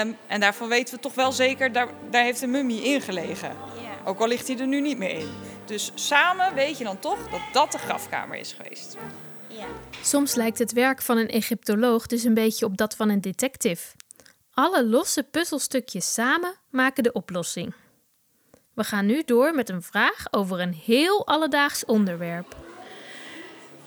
Um, 0.00 0.16
en 0.26 0.40
daarvan 0.40 0.68
weten 0.68 0.94
we 0.94 1.00
toch 1.00 1.14
wel 1.14 1.32
zeker, 1.32 1.72
daar, 1.72 1.88
daar 2.10 2.22
heeft 2.22 2.42
een 2.42 2.50
mummie 2.50 2.82
in 2.82 3.00
gelegen. 3.00 3.56
Ook 4.04 4.20
al 4.20 4.28
ligt 4.28 4.48
hij 4.48 4.58
er 4.58 4.66
nu 4.66 4.80
niet 4.80 4.98
meer 4.98 5.18
in. 5.18 5.30
Dus 5.64 5.92
samen 5.94 6.54
weet 6.54 6.78
je 6.78 6.84
dan 6.84 6.98
toch 6.98 7.28
dat 7.30 7.40
dat 7.52 7.72
de 7.72 7.78
grafkamer 7.78 8.38
is 8.38 8.52
geweest. 8.52 8.96
Ja. 9.56 9.66
Soms 10.02 10.34
lijkt 10.34 10.58
het 10.58 10.72
werk 10.72 11.02
van 11.02 11.16
een 11.16 11.28
Egyptoloog 11.28 12.06
dus 12.06 12.24
een 12.24 12.34
beetje 12.34 12.64
op 12.64 12.76
dat 12.76 12.96
van 12.96 13.08
een 13.08 13.20
detective. 13.20 13.94
Alle 14.50 14.86
losse 14.86 15.22
puzzelstukjes 15.22 16.12
samen 16.12 16.54
maken 16.70 17.02
de 17.02 17.12
oplossing. 17.12 17.74
We 18.74 18.84
gaan 18.84 19.06
nu 19.06 19.22
door 19.24 19.54
met 19.54 19.68
een 19.68 19.82
vraag 19.82 20.24
over 20.30 20.60
een 20.60 20.74
heel 20.74 21.26
alledaags 21.26 21.84
onderwerp. 21.84 22.56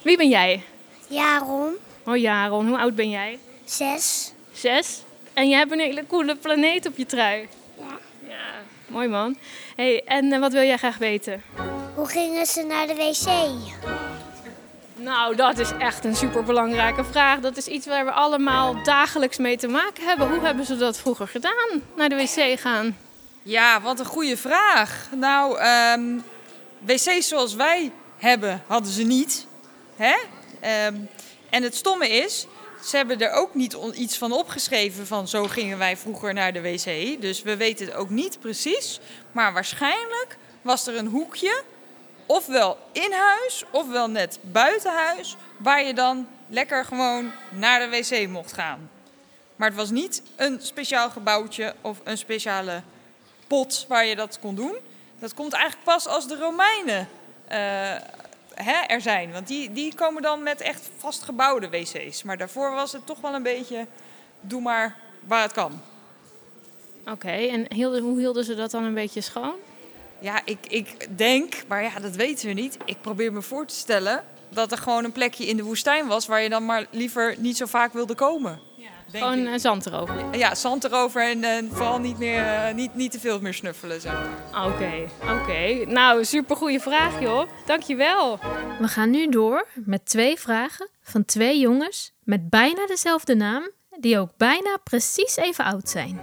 Wie 0.01 0.17
ben 0.17 0.29
jij? 0.29 0.63
Jaron. 1.07 1.75
Oh 2.05 2.17
Jaron, 2.17 2.67
hoe 2.67 2.77
oud 2.77 2.95
ben 2.95 3.09
jij? 3.09 3.39
Zes. 3.65 4.33
Zes? 4.51 5.03
En 5.33 5.49
je 5.49 5.55
hebt 5.55 5.71
een 5.71 5.79
hele 5.79 6.05
coole 6.07 6.35
planeet 6.35 6.87
op 6.87 6.97
je 6.97 7.05
trui. 7.05 7.47
Ja. 7.77 7.99
Ja, 8.27 8.63
mooi 8.87 9.07
man. 9.07 9.37
hey, 9.75 10.03
en 10.05 10.25
uh, 10.25 10.39
wat 10.39 10.51
wil 10.51 10.63
jij 10.63 10.77
graag 10.77 10.97
weten? 10.97 11.43
Hoe 11.95 12.07
gingen 12.07 12.45
ze 12.45 12.63
naar 12.63 12.87
de 12.87 12.95
wc? 12.95 14.08
Nou, 15.01 15.35
dat 15.35 15.57
is 15.57 15.71
echt 15.79 16.05
een 16.05 16.15
superbelangrijke 16.15 17.03
vraag. 17.03 17.39
Dat 17.39 17.57
is 17.57 17.67
iets 17.67 17.85
waar 17.85 18.05
we 18.05 18.11
allemaal 18.11 18.83
dagelijks 18.83 19.37
mee 19.37 19.57
te 19.57 19.67
maken 19.67 20.05
hebben. 20.05 20.29
Hoe 20.29 20.39
hebben 20.39 20.65
ze 20.65 20.77
dat 20.77 20.97
vroeger 20.97 21.27
gedaan, 21.27 21.81
naar 21.95 22.09
de 22.09 22.15
wc 22.15 22.59
gaan? 22.59 22.97
Ja, 23.43 23.81
wat 23.81 23.99
een 23.99 24.05
goede 24.05 24.37
vraag. 24.37 25.07
Nou, 25.15 25.59
um, 25.95 26.23
wc's 26.79 27.27
zoals 27.27 27.55
wij 27.55 27.91
hebben, 28.17 28.63
hadden 28.67 28.91
ze 28.91 29.03
niet. 29.03 29.47
Hè? 29.95 30.15
Um, 30.87 31.09
en 31.49 31.63
het 31.63 31.75
stomme 31.75 32.09
is, 32.09 32.47
ze 32.83 32.97
hebben 32.97 33.19
er 33.19 33.31
ook 33.31 33.55
niet 33.55 33.77
iets 33.93 34.17
van 34.17 34.31
opgeschreven 34.31 35.07
van 35.07 35.27
zo 35.27 35.43
gingen 35.43 35.77
wij 35.77 35.97
vroeger 35.97 36.33
naar 36.33 36.53
de 36.53 36.61
wc. 36.61 37.21
Dus 37.21 37.41
we 37.41 37.57
weten 37.57 37.85
het 37.85 37.95
ook 37.95 38.09
niet 38.09 38.39
precies. 38.39 38.99
Maar 39.31 39.53
waarschijnlijk 39.53 40.37
was 40.61 40.87
er 40.87 40.97
een 40.97 41.07
hoekje, 41.07 41.63
ofwel 42.31 42.77
in 42.91 43.11
huis, 43.11 43.63
ofwel 43.71 44.09
net 44.09 44.39
buiten 44.41 44.93
huis, 44.93 45.35
waar 45.57 45.83
je 45.83 45.93
dan 45.93 46.27
lekker 46.47 46.85
gewoon 46.85 47.31
naar 47.49 47.79
de 47.79 47.89
wc 47.89 48.27
mocht 48.27 48.53
gaan. 48.53 48.89
Maar 49.55 49.67
het 49.67 49.77
was 49.77 49.89
niet 49.89 50.21
een 50.35 50.59
speciaal 50.61 51.09
gebouwtje 51.09 51.75
of 51.81 51.97
een 52.03 52.17
speciale 52.17 52.81
pot 53.47 53.85
waar 53.87 54.05
je 54.05 54.15
dat 54.15 54.39
kon 54.39 54.55
doen. 54.55 54.75
Dat 55.19 55.33
komt 55.33 55.53
eigenlijk 55.53 55.83
pas 55.83 56.07
als 56.07 56.27
de 56.27 56.37
Romeinen 56.37 56.99
uh, 56.99 57.57
hè, 58.53 58.81
er 58.87 59.01
zijn. 59.01 59.31
Want 59.31 59.47
die, 59.47 59.73
die 59.73 59.95
komen 59.95 60.21
dan 60.21 60.43
met 60.43 60.61
echt 60.61 60.89
vastgebouwde 60.97 61.69
wc's. 61.69 62.23
Maar 62.23 62.37
daarvoor 62.37 62.71
was 62.71 62.91
het 62.91 63.05
toch 63.05 63.21
wel 63.21 63.33
een 63.33 63.43
beetje, 63.43 63.87
doe 64.39 64.61
maar 64.61 64.97
waar 65.27 65.41
het 65.41 65.51
kan. 65.51 65.81
Oké, 67.05 67.31
en 67.31 67.73
hielden, 67.73 68.01
hoe 68.01 68.19
hielden 68.19 68.43
ze 68.43 68.55
dat 68.55 68.71
dan 68.71 68.83
een 68.83 68.93
beetje 68.93 69.21
schoon? 69.21 69.55
Ja, 70.21 70.41
ik, 70.45 70.57
ik 70.67 71.17
denk, 71.17 71.63
maar 71.67 71.83
ja, 71.83 71.99
dat 72.01 72.15
weten 72.15 72.47
we 72.47 72.53
niet. 72.53 72.77
Ik 72.85 73.01
probeer 73.01 73.33
me 73.33 73.41
voor 73.41 73.65
te 73.65 73.75
stellen 73.75 74.23
dat 74.49 74.71
er 74.71 74.77
gewoon 74.77 75.03
een 75.03 75.11
plekje 75.11 75.45
in 75.45 75.57
de 75.57 75.63
woestijn 75.63 76.07
was... 76.07 76.27
waar 76.27 76.41
je 76.41 76.49
dan 76.49 76.65
maar 76.65 76.85
liever 76.91 77.35
niet 77.37 77.57
zo 77.57 77.65
vaak 77.65 77.93
wilde 77.93 78.15
komen. 78.15 78.67
Gewoon 79.11 79.47
ik. 79.47 79.59
zand 79.59 79.85
erover. 79.85 80.37
Ja, 80.37 80.55
zand 80.55 80.83
erover 80.83 81.29
en, 81.29 81.43
en 81.43 81.69
vooral 81.71 81.99
niet, 81.99 82.17
meer, 82.17 82.43
uh, 82.43 82.73
niet, 82.73 82.95
niet 82.95 83.11
te 83.11 83.19
veel 83.19 83.39
meer 83.41 83.53
snuffelen. 83.53 83.97
Oké, 84.65 85.07
oké. 85.21 85.33
Okay. 85.41 85.83
Nou, 85.83 86.25
supergoeie 86.25 86.79
vraag 86.79 87.21
joh. 87.21 87.49
Dankjewel. 87.65 88.39
We 88.79 88.87
gaan 88.87 89.09
nu 89.09 89.29
door 89.29 89.67
met 89.73 90.05
twee 90.05 90.39
vragen 90.39 90.89
van 91.01 91.25
twee 91.25 91.59
jongens 91.59 92.13
met 92.23 92.49
bijna 92.49 92.85
dezelfde 92.85 93.35
naam, 93.35 93.69
die 93.99 94.19
ook 94.19 94.31
bijna 94.37 94.77
precies 94.83 95.35
even 95.35 95.65
oud 95.65 95.89
zijn. 95.89 96.21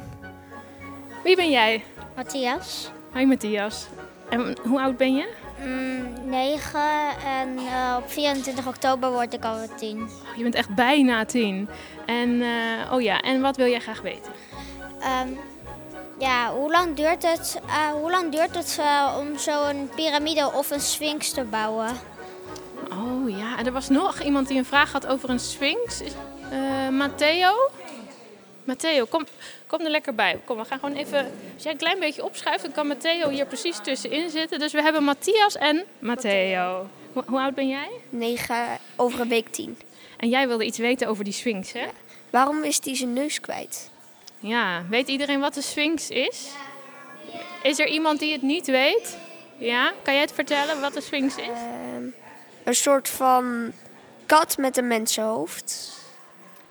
Wie 1.22 1.36
ben 1.36 1.50
jij? 1.50 1.84
Matthias. 2.16 2.90
Hoi 3.16 3.28
Matthias. 3.28 3.86
En 4.28 4.56
hoe 4.62 4.80
oud 4.80 4.96
ben 4.96 5.14
je? 5.14 5.28
Mm, 5.64 6.30
9 6.30 6.80
en 7.24 7.58
uh, 7.58 7.96
op 7.98 8.10
24 8.10 8.66
oktober 8.66 9.10
word 9.10 9.34
ik 9.34 9.44
alweer 9.44 9.68
10. 9.76 10.00
Oh, 10.02 10.36
je 10.36 10.42
bent 10.42 10.54
echt 10.54 10.74
bijna 10.74 11.24
10. 11.24 11.68
En, 12.06 12.28
uh, 12.28 12.92
oh 12.92 13.00
ja, 13.00 13.20
en 13.20 13.40
wat 13.40 13.56
wil 13.56 13.66
jij 13.66 13.80
graag 13.80 14.00
weten? 14.00 14.32
Um, 15.22 15.38
ja, 16.18 16.52
hoe 16.52 16.70
lang 16.70 16.96
duurt 16.96 17.22
het, 17.22 17.60
uh, 17.66 17.88
hoe 17.88 18.10
lang 18.10 18.32
duurt 18.32 18.54
het 18.54 18.80
om 19.18 19.38
zo'n 19.38 19.90
piramide 19.94 20.52
of 20.52 20.70
een 20.70 20.80
sphinx 20.80 21.30
te 21.30 21.44
bouwen? 21.44 21.90
Oh 22.90 23.30
ja, 23.38 23.58
en 23.58 23.66
er 23.66 23.72
was 23.72 23.88
nog 23.88 24.22
iemand 24.22 24.48
die 24.48 24.58
een 24.58 24.64
vraag 24.64 24.92
had 24.92 25.06
over 25.06 25.30
een 25.30 25.40
sphinx. 25.40 26.02
Matteo? 26.90 27.70
Matteo, 28.64 29.04
kom, 29.04 29.26
kom 29.66 29.80
er 29.80 29.90
lekker 29.90 30.14
bij. 30.14 30.40
Kom, 30.44 30.56
we 30.56 30.64
gaan 30.64 30.78
gewoon 30.78 30.96
even... 30.96 31.18
Als 31.54 31.62
jij 31.62 31.72
een 31.72 31.78
klein 31.78 31.98
beetje 31.98 32.24
opschuift, 32.24 32.62
dan 32.62 32.72
kan 32.72 32.86
Matteo 32.86 33.28
hier 33.28 33.46
precies 33.46 33.78
tussenin 33.82 34.30
zitten. 34.30 34.58
Dus 34.58 34.72
we 34.72 34.82
hebben 34.82 35.04
Matthias 35.04 35.56
en 35.56 35.84
Matteo. 35.98 36.88
Hoe, 37.12 37.22
hoe 37.26 37.40
oud 37.40 37.54
ben 37.54 37.68
jij? 37.68 37.88
9, 38.08 38.78
over 38.96 39.20
een 39.20 39.28
week 39.28 39.48
10. 39.48 39.78
En 40.16 40.28
jij 40.28 40.48
wilde 40.48 40.64
iets 40.64 40.78
weten 40.78 41.08
over 41.08 41.24
die 41.24 41.32
Sphinx, 41.32 41.72
hè? 41.72 41.86
Waarom 42.30 42.64
is 42.64 42.80
die 42.80 42.96
zijn 42.96 43.12
neus 43.12 43.40
kwijt? 43.40 43.90
Ja, 44.38 44.84
weet 44.88 45.08
iedereen 45.08 45.40
wat 45.40 45.54
de 45.54 45.62
Sphinx 45.62 46.10
is? 46.10 46.48
Is 47.62 47.78
er 47.78 47.86
iemand 47.86 48.18
die 48.18 48.32
het 48.32 48.42
niet 48.42 48.66
weet? 48.66 49.16
Ja, 49.58 49.92
kan 50.02 50.12
jij 50.12 50.22
het 50.22 50.32
vertellen 50.32 50.80
wat 50.80 50.94
de 50.94 51.00
Sphinx 51.00 51.36
is? 51.36 51.46
Uh, 51.46 52.12
een 52.64 52.74
soort 52.74 53.08
van 53.08 53.72
kat 54.26 54.56
met 54.56 54.76
een 54.76 54.86
mensenhoofd. 54.86 55.92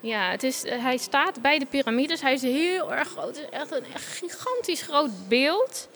Ja, 0.06 0.30
het 0.30 0.42
is, 0.42 0.64
eh, 0.64 0.82
hij 0.82 0.96
staat 0.96 1.42
bij 1.42 1.58
de 1.58 1.66
piramides. 1.66 2.20
Hij 2.20 2.32
is 2.32 2.42
heel 2.42 2.94
erg 2.94 3.08
groot. 3.08 3.26
Het 3.26 3.36
is 3.36 3.58
echt 3.58 3.70
een 3.70 3.84
gigantisch 3.94 4.82
groot 4.82 5.28
beeld. 5.28 5.88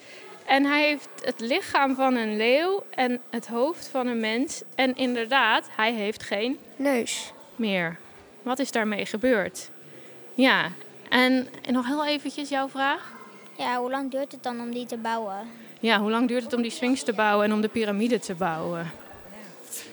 En 0.46 0.64
hij 0.64 0.82
heeft 0.82 1.08
het 1.22 1.40
lichaam 1.40 1.94
van 1.94 2.14
een 2.14 2.36
leeuw 2.36 2.84
en 2.90 3.20
het 3.30 3.46
hoofd 3.46 3.88
van 3.88 4.06
een 4.06 4.20
mens. 4.20 4.62
En 4.74 4.96
inderdaad, 4.96 5.66
hij 5.76 5.92
heeft 5.92 6.22
geen 6.22 6.58
neus 6.76 7.32
meer. 7.56 7.98
Wat 8.42 8.58
is 8.58 8.70
daarmee 8.70 9.06
gebeurd? 9.06 9.70
Ja, 10.34 10.72
en, 11.08 11.48
en 11.66 11.72
nog 11.72 11.86
heel 11.86 12.06
eventjes 12.06 12.48
jouw 12.48 12.68
vraag. 12.68 13.12
Ja, 13.58 13.78
hoe 13.78 13.90
lang 13.90 14.10
duurt 14.10 14.32
het 14.32 14.42
dan 14.42 14.60
om 14.60 14.70
die 14.70 14.86
te 14.86 14.96
bouwen? 14.96 15.50
Ja, 15.80 16.00
hoe 16.00 16.10
lang 16.10 16.28
duurt 16.28 16.42
het 16.42 16.52
om 16.52 16.62
die 16.62 16.70
Sphinx 16.70 17.02
te 17.02 17.12
bouwen 17.12 17.46
en 17.46 17.52
om 17.52 17.60
de 17.60 17.68
piramide 17.68 18.18
te 18.18 18.34
bouwen? 18.34 18.90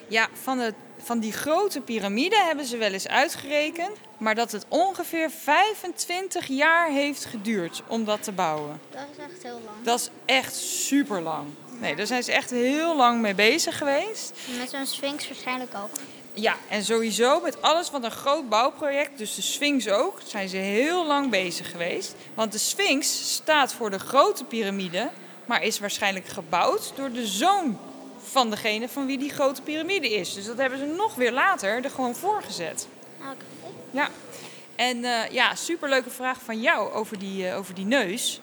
Ja, 0.08 0.28
van 0.34 0.60
het 0.60 0.76
van 0.98 1.20
die 1.20 1.32
grote 1.32 1.82
piramide 1.82 2.36
hebben 2.36 2.66
ze 2.66 2.78
wel 2.78 2.92
eens 2.92 3.08
uitgerekend, 3.08 3.98
maar 4.18 4.36
dat 4.36 4.52
het 4.52 4.66
ongeveer 4.68 5.32
25 5.32 6.48
jaar 6.48 6.90
heeft 6.90 7.26
geduurd 7.26 7.84
om 7.88 8.06
dat 8.06 8.24
te 8.24 8.32
bouwen. 8.32 8.80
Dat 8.92 9.02
is 9.12 9.24
echt 9.24 9.44
heel 9.44 9.62
lang. 9.66 9.84
Dat 9.84 10.00
is 10.00 10.10
echt 10.26 10.56
super 10.56 11.22
lang. 11.22 11.48
Nee, 11.80 11.96
daar 11.96 12.08
zijn 12.08 12.24
ze 12.24 12.32
echt 12.32 12.50
heel 12.50 12.96
lang 12.96 13.22
mee 13.22 13.36
bezig 13.36 13.78
geweest. 13.78 14.34
Met 14.60 14.70
zo'n 14.70 14.86
Sphinx 14.86 15.28
waarschijnlijk 15.28 15.72
ook. 15.84 15.90
Ja, 16.34 16.56
en 16.70 16.84
sowieso 16.84 17.40
met 17.42 17.62
alles 17.62 17.92
wat 17.92 18.04
een 18.04 18.12
groot 18.12 18.50
bouwproject, 18.50 19.18
dus 19.18 19.36
de 19.36 19.42
Sphinx 19.42 19.90
ook, 19.90 20.20
zijn 20.26 20.50
ze 20.50 20.58
heel 20.58 21.06
lang 21.06 21.30
bezig 21.30 21.72
geweest. 21.72 22.16
Want 22.34 22.52
de 22.52 22.58
Sphinx 22.58 23.34
staat 23.34 23.74
voor 23.74 23.90
de 23.90 24.00
grote 24.00 24.44
piramide, 24.44 25.10
maar 25.46 25.64
is 25.64 25.80
waarschijnlijk 25.80 26.28
gebouwd 26.28 26.92
door 26.96 27.12
de 27.12 27.28
zoon 27.28 27.80
van 28.32 28.50
degene 28.50 28.90
van 28.90 29.06
wie 29.06 29.18
die 29.18 29.30
grote 29.30 29.62
piramide 29.62 30.10
is. 30.10 30.34
Dus 30.34 30.46
dat 30.46 30.58
hebben 30.58 30.80
ze 30.80 30.86
nog 30.86 31.16
weer 31.16 31.32
later 31.32 31.84
er 31.84 31.90
gewoon 31.90 32.16
voorgezet. 32.16 32.88
Oké. 33.20 33.46
Ja. 33.92 34.10
En 34.76 34.98
uh, 34.98 35.30
ja, 35.30 35.56
superleuke 35.56 36.10
vraag 36.10 36.42
van 36.42 36.62
jou 36.62 36.92
over 36.92 37.20
die, 37.20 37.48
uh, 37.48 37.58
over 37.58 37.74
die 37.74 37.86
neus. 37.86 38.42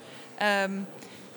Um, 0.62 0.86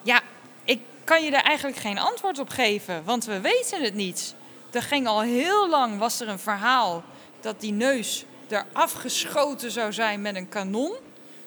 ja, 0.01 0.21
ik 0.63 0.79
kan 1.03 1.23
je 1.23 1.31
daar 1.31 1.43
eigenlijk 1.43 1.77
geen 1.77 1.99
antwoord 1.99 2.39
op 2.39 2.49
geven, 2.49 3.03
want 3.03 3.25
we 3.25 3.39
weten 3.39 3.83
het 3.83 3.93
niet. 3.93 4.35
Er 4.71 4.81
ging 4.81 5.07
al 5.07 5.21
heel 5.21 5.69
lang, 5.69 5.97
was 5.97 6.19
er 6.19 6.27
een 6.27 6.39
verhaal 6.39 7.03
dat 7.39 7.61
die 7.61 7.71
neus 7.71 8.25
er 8.47 8.65
afgeschoten 8.71 9.71
zou 9.71 9.93
zijn 9.93 10.21
met 10.21 10.35
een 10.35 10.49
kanon. 10.49 10.93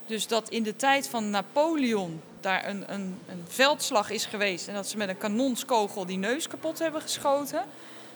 Dus 0.07 0.26
dat 0.26 0.49
in 0.49 0.62
de 0.62 0.76
tijd 0.76 1.09
van 1.09 1.30
Napoleon 1.30 2.23
daar 2.43 2.69
een, 2.69 2.85
een, 2.93 3.19
een 3.29 3.45
veldslag 3.49 4.11
is 4.11 4.25
geweest 4.25 4.69
en 4.69 4.75
dat 4.75 4.89
ze 4.89 4.97
met 4.97 5.09
een 5.09 5.19
kanonskogel 5.19 6.07
die 6.07 6.19
neus 6.19 6.49
kapot 6.49 6.79
hebben 6.79 7.01
geschoten. 7.01 7.65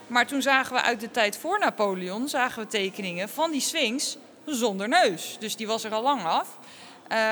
Maar 0.07 0.27
toen 0.27 0.43
zagen 0.43 0.75
we 0.75 0.83
uit 0.83 1.01
de 1.01 1.11
tijd 1.11 1.37
voor 1.37 1.59
Napoleon 1.59 2.29
zagen 2.29 2.63
we 2.63 2.69
tekeningen 2.69 3.29
van 3.29 3.51
die 3.51 3.61
Sphinx 3.61 4.17
zonder 4.45 4.89
neus. 4.89 5.37
Dus 5.41 5.57
die 5.57 5.67
was 5.67 5.85
er 5.85 5.93
al 5.93 6.03
lang 6.03 6.25
af. 6.25 6.59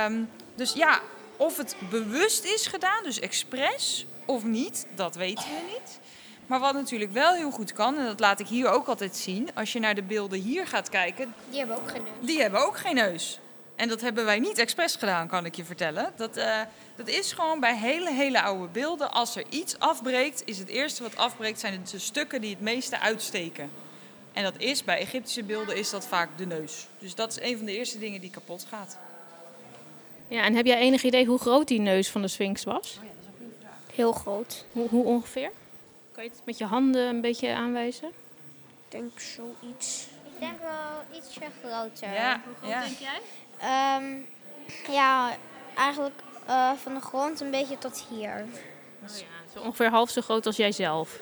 Um, 0.07 0.31
dus 0.55 0.73
ja, 0.73 1.01
of 1.37 1.57
het 1.57 1.77
bewust 1.91 2.45
is 2.45 2.67
gedaan, 2.67 3.03
dus 3.03 3.21
expres 3.21 4.07
of 4.25 4.45
niet, 4.45 4.87
dat 4.95 5.15
weten 5.15 5.45
we 5.45 5.73
niet. 5.73 6.01
Maar 6.47 6.61
wat 6.61 6.75
natuurlijk 6.75 7.13
wel 7.13 7.33
heel 7.33 7.51
goed 7.51 7.73
kan, 7.73 7.99
en 7.99 8.05
dat 8.05 8.21
laat 8.21 8.41
ik 8.41 8.47
hier 8.47 8.69
ook 8.69 8.87
altijd 8.87 9.17
zien, 9.17 9.49
als 9.55 9.73
je 9.73 9.81
naar 9.81 9.95
de 9.95 10.03
beelden 10.03 10.41
hier 10.41 10.67
gaat 10.67 10.89
kijken. 10.89 11.35
Die 11.51 11.59
hebben 11.59 11.77
ook 11.77 11.91
geen 11.91 12.03
neus. 12.03 12.13
Die 12.21 12.41
hebben 12.41 12.67
ook 12.67 12.77
geen 12.77 12.95
neus. 12.95 13.41
En 13.83 13.89
dat 13.89 14.01
hebben 14.01 14.25
wij 14.25 14.39
niet 14.39 14.59
expres 14.59 14.95
gedaan, 14.97 15.29
kan 15.29 15.45
ik 15.45 15.55
je 15.55 15.65
vertellen. 15.65 16.13
Dat, 16.17 16.37
uh, 16.37 16.61
dat 16.97 17.09
is 17.09 17.33
gewoon 17.33 17.61
bij 17.61 17.77
hele, 17.77 18.13
hele 18.13 18.43
oude 18.43 18.67
beelden. 18.67 19.13
Als 19.13 19.37
er 19.37 19.45
iets 19.49 19.79
afbreekt, 19.79 20.43
is 20.45 20.59
het 20.59 20.69
eerste 20.69 21.03
wat 21.03 21.17
afbreekt, 21.17 21.61
zijn 21.61 21.85
de 21.91 21.99
stukken 21.99 22.41
die 22.41 22.51
het 22.51 22.61
meeste 22.61 23.01
uitsteken. 23.01 23.71
En 24.33 24.43
dat 24.43 24.55
is 24.59 24.85
bij 24.85 24.99
Egyptische 24.99 25.43
beelden 25.43 25.77
is 25.77 25.91
dat 25.91 26.07
vaak 26.07 26.29
de 26.39 26.47
neus. 26.47 26.87
Dus 26.99 27.15
dat 27.15 27.31
is 27.31 27.41
een 27.51 27.57
van 27.57 27.67
de 27.67 27.77
eerste 27.77 27.99
dingen 27.99 28.21
die 28.21 28.31
kapot 28.31 28.67
gaat. 28.69 28.99
Ja, 30.29 30.43
en 30.43 30.55
heb 30.55 30.67
jij 30.67 30.79
enig 30.79 31.03
idee 31.03 31.27
hoe 31.27 31.39
groot 31.39 31.69
die 31.69 31.81
neus 31.81 32.11
van 32.11 32.23
de 32.23 32.29
Sphinx 32.29 32.65
was? 32.65 32.97
Oh 32.99 33.05
ja, 33.05 33.11
dat 33.11 33.21
is 33.21 33.27
een 33.27 33.35
goede 33.39 33.55
vraag. 33.61 33.95
Heel 33.97 34.13
groot. 34.13 34.65
Hoe, 34.73 34.89
hoe 34.89 35.05
ongeveer? 35.05 35.51
Kan 36.13 36.25
je 36.25 36.31
het 36.31 36.41
met 36.45 36.59
je 36.59 36.65
handen 36.65 37.09
een 37.09 37.21
beetje 37.21 37.55
aanwijzen? 37.55 38.09
Ik 38.09 38.89
denk 38.89 39.21
zoiets. 39.21 40.07
Ik 40.35 40.41
denk 40.41 40.61
wel 40.61 41.19
ietsje 41.21 41.41
groter. 41.63 42.13
Ja, 42.13 42.41
hoe 42.45 42.55
groot 42.55 42.71
ja. 42.71 42.81
denk 42.81 42.99
jij? 42.99 43.21
Um, 43.63 44.27
ja, 44.91 45.31
eigenlijk 45.77 46.23
uh, 46.49 46.71
van 46.83 46.95
de 46.95 47.01
grond 47.01 47.41
een 47.41 47.51
beetje 47.51 47.79
tot 47.79 48.05
hier. 48.09 48.45
Oh 49.03 49.17
ja, 49.19 49.25
zo 49.55 49.59
ongeveer 49.59 49.91
half 49.91 50.11
zo 50.11 50.21
groot 50.21 50.47
als 50.47 50.57
jij 50.57 50.73
zelf. 50.73 51.19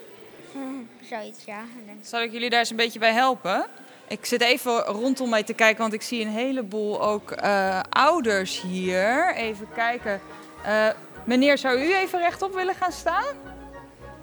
Zoiets, 1.09 1.43
ja. 1.45 1.63
Zal 2.01 2.21
ik 2.21 2.31
jullie 2.31 2.49
daar 2.49 2.59
eens 2.59 2.69
een 2.69 2.75
beetje 2.75 2.99
bij 2.99 3.13
helpen? 3.13 3.65
Ik 4.07 4.25
zit 4.25 4.41
even 4.41 4.79
rondom 4.83 5.29
mij 5.29 5.43
te 5.43 5.53
kijken, 5.53 5.81
want 5.81 5.93
ik 5.93 6.01
zie 6.01 6.21
een 6.21 6.31
heleboel 6.31 7.01
ook 7.01 7.43
uh, 7.43 7.79
ouders 7.89 8.61
hier. 8.61 9.35
Even 9.35 9.67
kijken. 9.75 10.21
Uh, 10.65 10.87
meneer, 11.23 11.57
zou 11.57 11.79
u 11.79 11.95
even 11.95 12.19
rechtop 12.19 12.53
willen 12.53 12.75
gaan 12.75 12.91
staan? 12.91 13.35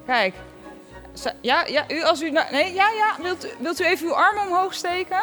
Kijk. 0.06 0.34
Ja, 1.40 1.66
ja, 1.66 1.84
u 1.90 2.02
als 2.02 2.22
u... 2.22 2.30
Nee, 2.30 2.74
ja, 2.74 2.90
ja. 2.90 3.16
Wilt, 3.22 3.44
u, 3.44 3.48
wilt 3.58 3.80
u 3.80 3.84
even 3.84 4.06
uw 4.06 4.14
arm 4.14 4.38
omhoog 4.38 4.74
steken? 4.74 5.22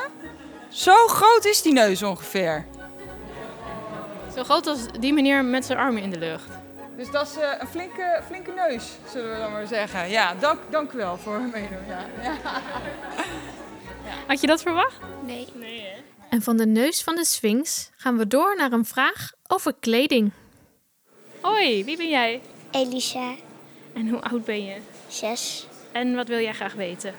Zo 0.69 1.07
groot 1.07 1.45
is 1.45 1.61
die 1.61 1.73
neus 1.73 2.03
ongeveer. 2.03 2.65
Zo 4.35 4.43
groot 4.43 4.67
als 4.67 4.79
die 4.99 5.13
meneer 5.13 5.45
met 5.45 5.65
zijn 5.65 5.77
armen 5.77 6.01
in 6.01 6.11
de 6.11 6.19
lucht. 6.19 6.49
Dus 6.97 7.11
dat 7.11 7.27
is 7.27 7.37
uh, 7.37 7.49
een 7.59 7.67
flinke, 7.67 8.21
flinke 8.27 8.51
neus, 8.51 8.91
zullen 9.11 9.31
we 9.31 9.37
dan 9.37 9.51
maar 9.51 9.67
zeggen. 9.67 10.09
Ja, 10.09 10.33
dank, 10.39 10.59
dank 10.69 10.91
u 10.91 10.97
wel 10.97 11.17
voor 11.17 11.35
het 11.35 11.51
meedoen. 11.51 11.85
Ja. 11.87 12.05
Ja. 12.21 12.35
Had 14.27 14.41
je 14.41 14.47
dat 14.47 14.61
verwacht? 14.61 14.97
Nee. 15.25 15.47
nee 15.53 15.81
hè? 15.81 16.01
En 16.29 16.41
van 16.41 16.57
de 16.57 16.65
neus 16.65 17.03
van 17.03 17.15
de 17.15 17.25
Sphinx 17.25 17.89
gaan 17.97 18.17
we 18.17 18.27
door 18.27 18.55
naar 18.57 18.71
een 18.71 18.85
vraag 18.85 19.31
over 19.47 19.73
kleding. 19.79 20.31
Hoi, 21.41 21.83
wie 21.83 21.97
ben 21.97 22.09
jij? 22.09 22.41
Elisa. 22.71 23.33
En 23.93 24.09
hoe 24.09 24.21
oud 24.21 24.45
ben 24.45 24.65
je? 24.65 24.75
Zes. 25.07 25.67
En 25.91 26.15
wat 26.15 26.27
wil 26.27 26.39
jij 26.39 26.53
graag 26.53 26.73
weten? 26.73 27.13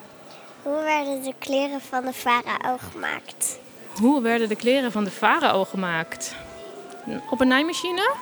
Hoe 0.62 0.82
werden 0.82 1.22
de 1.22 1.34
kleren 1.38 1.80
van 1.80 2.04
de 2.04 2.12
farao 2.12 2.76
gemaakt? 2.92 3.58
Hoe 4.00 4.22
werden 4.22 4.48
de 4.48 4.56
kleren 4.56 4.92
van 4.92 5.04
de 5.04 5.10
farao 5.10 5.64
gemaakt? 5.64 6.34
Op 7.30 7.40
een 7.40 7.48
naaimachine? 7.48 8.14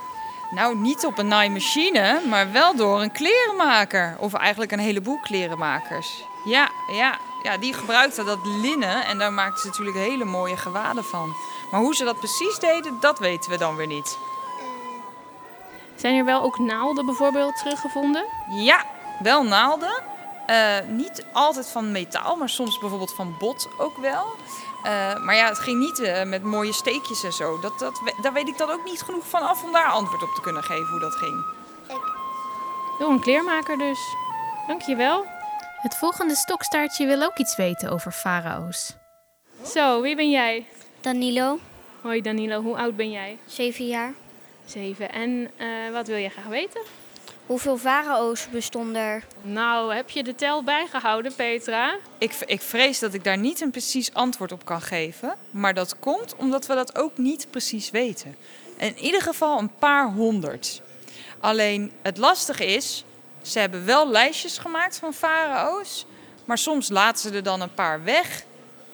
Nou, 0.51 0.77
niet 0.77 1.07
op 1.07 1.19
een 1.19 1.29
naaimachine, 1.29 2.21
maar 2.29 2.53
wel 2.53 2.77
door 2.77 3.03
een 3.03 3.13
klerenmaker. 3.13 4.17
Of 4.19 4.35
eigenlijk 4.35 4.73
een 4.73 4.79
heleboel 4.79 5.19
klerenmakers. 5.23 6.25
Ja, 6.45 6.69
ja, 6.93 7.19
ja 7.43 7.57
die 7.57 7.75
gebruikten 7.75 8.27
dat 8.27 8.47
linnen 8.47 9.05
en 9.05 9.19
daar 9.19 9.33
maakten 9.33 9.61
ze 9.61 9.67
natuurlijk 9.67 9.97
hele 9.97 10.25
mooie 10.25 10.57
gewaden 10.57 11.05
van. 11.05 11.35
Maar 11.71 11.81
hoe 11.81 11.95
ze 11.95 12.05
dat 12.05 12.19
precies 12.19 12.59
deden, 12.59 12.97
dat 13.01 13.19
weten 13.19 13.51
we 13.51 13.59
dan 13.59 13.77
weer 13.77 13.87
niet. 13.87 14.19
Zijn 15.95 16.17
er 16.17 16.25
wel 16.25 16.43
ook 16.43 16.59
naalden 16.59 17.07
bijvoorbeeld 17.07 17.57
teruggevonden? 17.57 18.25
Ja, 18.51 18.85
wel 19.23 19.45
naalden. 19.45 20.03
Uh, 20.51 20.57
niet 20.89 21.25
altijd 21.33 21.69
van 21.69 21.93
metaal, 21.93 22.37
maar 22.37 22.49
soms 22.49 22.79
bijvoorbeeld 22.79 23.15
van 23.15 23.37
bot 23.39 23.69
ook 23.79 23.97
wel. 23.97 24.37
Uh, 24.85 25.17
maar 25.25 25.37
ja, 25.37 25.49
het 25.49 25.59
ging 25.59 25.79
niet 25.79 26.01
uh, 26.01 26.23
met 26.23 26.43
mooie 26.43 26.73
steekjes 26.73 27.23
en 27.23 27.33
zo. 27.33 27.61
Dat, 27.61 27.79
dat, 27.79 28.01
daar 28.23 28.33
weet 28.33 28.49
ik 28.49 28.59
dan 28.59 28.71
ook 28.71 28.85
niet 28.85 29.03
genoeg 29.03 29.29
van 29.29 29.43
af 29.43 29.65
om 29.65 29.73
daar 29.73 29.91
antwoord 29.91 30.23
op 30.23 30.35
te 30.35 30.41
kunnen 30.41 30.63
geven 30.63 30.91
hoe 30.91 31.01
dat 31.01 31.15
ging. 31.15 31.45
Ik. 31.89 32.13
Door 32.99 33.11
een 33.11 33.21
kleermaker 33.21 33.79
dus. 33.79 33.99
Dankjewel. 34.67 35.25
Het 35.77 35.97
volgende 35.97 36.37
stokstaartje 36.37 37.07
wil 37.07 37.23
ook 37.23 37.39
iets 37.39 37.57
weten 37.57 37.91
over 37.91 38.13
farao's. 38.13 38.97
Zo, 39.67 40.01
wie 40.01 40.17
ben 40.17 40.31
jij? 40.31 40.67
Danilo. 41.01 41.59
Hoi 42.03 42.21
Danilo, 42.23 42.63
hoe 42.63 42.77
oud 42.77 42.97
ben 42.97 43.11
jij? 43.11 43.39
Zeven 43.47 43.87
jaar. 43.87 44.13
Zeven. 44.65 45.13
En 45.13 45.31
uh, 45.31 45.93
wat 45.93 46.07
wil 46.07 46.17
je 46.17 46.29
graag 46.29 46.45
weten? 46.45 46.81
Hoeveel 47.47 47.79
farao's 47.79 48.49
bestonden 48.51 49.03
er? 49.03 49.25
Nou, 49.43 49.95
heb 49.95 50.11
je 50.11 50.23
de 50.23 50.35
tel 50.35 50.63
bijgehouden, 50.63 51.35
Petra? 51.35 51.97
Ik, 52.19 52.35
ik 52.47 52.61
vrees 52.61 52.99
dat 52.99 53.15
ik 53.15 53.25
daar 53.25 53.39
niet 53.39 53.61
een 53.61 53.71
precies 53.71 54.15
antwoord 54.15 54.53
op 54.53 54.65
kan 54.65 54.81
geven. 54.81 55.35
Maar 55.51 55.75
dat 55.75 55.99
komt 55.99 56.37
omdat 56.37 56.67
we 56.67 56.75
dat 56.75 56.99
ook 56.99 57.19
niet 57.19 57.47
precies 57.51 57.91
weten. 57.91 58.37
In 58.77 58.99
ieder 58.99 59.23
geval 59.23 59.59
een 59.59 59.75
paar 59.79 60.13
honderd. 60.13 60.83
Alleen 61.41 61.93
het 62.03 62.19
lastige 62.19 62.67
is, 62.67 63.05
ze 63.43 63.59
hebben 63.59 63.85
wel 63.85 64.09
lijstjes 64.11 64.59
gemaakt 64.59 64.99
van 64.99 65.15
farao's. 65.15 66.07
Maar 66.45 66.59
soms 66.59 66.89
laten 66.89 67.31
ze 67.31 67.37
er 67.37 67.43
dan 67.43 67.61
een 67.61 67.75
paar 67.75 68.05
weg. 68.05 68.45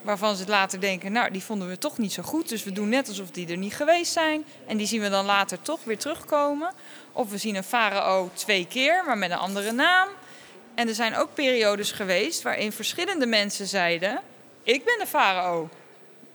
Waarvan 0.02 0.36
ze 0.36 0.44
later 0.46 0.80
denken, 0.80 1.12
nou, 1.12 1.30
die 1.30 1.42
vonden 1.42 1.68
we 1.68 1.78
toch 1.78 1.98
niet 1.98 2.12
zo 2.12 2.22
goed. 2.22 2.48
Dus 2.48 2.64
we 2.64 2.72
doen 2.72 2.88
net 2.88 3.08
alsof 3.08 3.30
die 3.30 3.48
er 3.48 3.56
niet 3.56 3.74
geweest 3.74 4.12
zijn. 4.12 4.44
En 4.66 4.76
die 4.76 4.86
zien 4.86 5.00
we 5.00 5.08
dan 5.08 5.24
later 5.24 5.62
toch 5.62 5.84
weer 5.84 5.98
terugkomen. 5.98 6.72
Of 7.20 7.30
we 7.30 7.38
zien 7.38 7.56
een 7.56 7.64
farao 7.64 8.30
twee 8.34 8.66
keer, 8.66 9.02
maar 9.06 9.18
met 9.18 9.30
een 9.30 9.36
andere 9.36 9.72
naam. 9.72 10.08
En 10.74 10.88
er 10.88 10.94
zijn 10.94 11.16
ook 11.16 11.34
periodes 11.34 11.92
geweest 11.92 12.42
waarin 12.42 12.72
verschillende 12.72 13.26
mensen 13.26 13.66
zeiden: 13.66 14.20
Ik 14.62 14.84
ben 14.84 14.98
de 14.98 15.06
farao. 15.06 15.68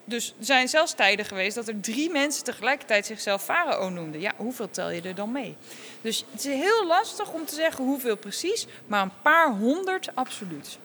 Dus 0.03 0.35
er 0.39 0.45
zijn 0.45 0.67
zelfs 0.67 0.93
tijden 0.93 1.25
geweest 1.25 1.55
dat 1.55 1.67
er 1.67 1.79
drie 1.79 2.09
mensen 2.09 2.43
tegelijkertijd 2.43 3.05
zichzelf 3.05 3.43
farao 3.43 3.89
noemden. 3.89 4.21
Ja, 4.21 4.31
hoeveel 4.35 4.69
tel 4.69 4.89
je 4.89 5.01
er 5.01 5.15
dan 5.15 5.31
mee? 5.31 5.55
Dus 6.01 6.25
het 6.31 6.45
is 6.45 6.53
heel 6.53 6.85
lastig 6.85 7.31
om 7.31 7.45
te 7.45 7.55
zeggen 7.55 7.85
hoeveel 7.85 8.17
precies, 8.17 8.67
maar 8.87 9.01
een 9.01 9.21
paar 9.21 9.51
honderd 9.51 10.09
absoluut. 10.13 10.77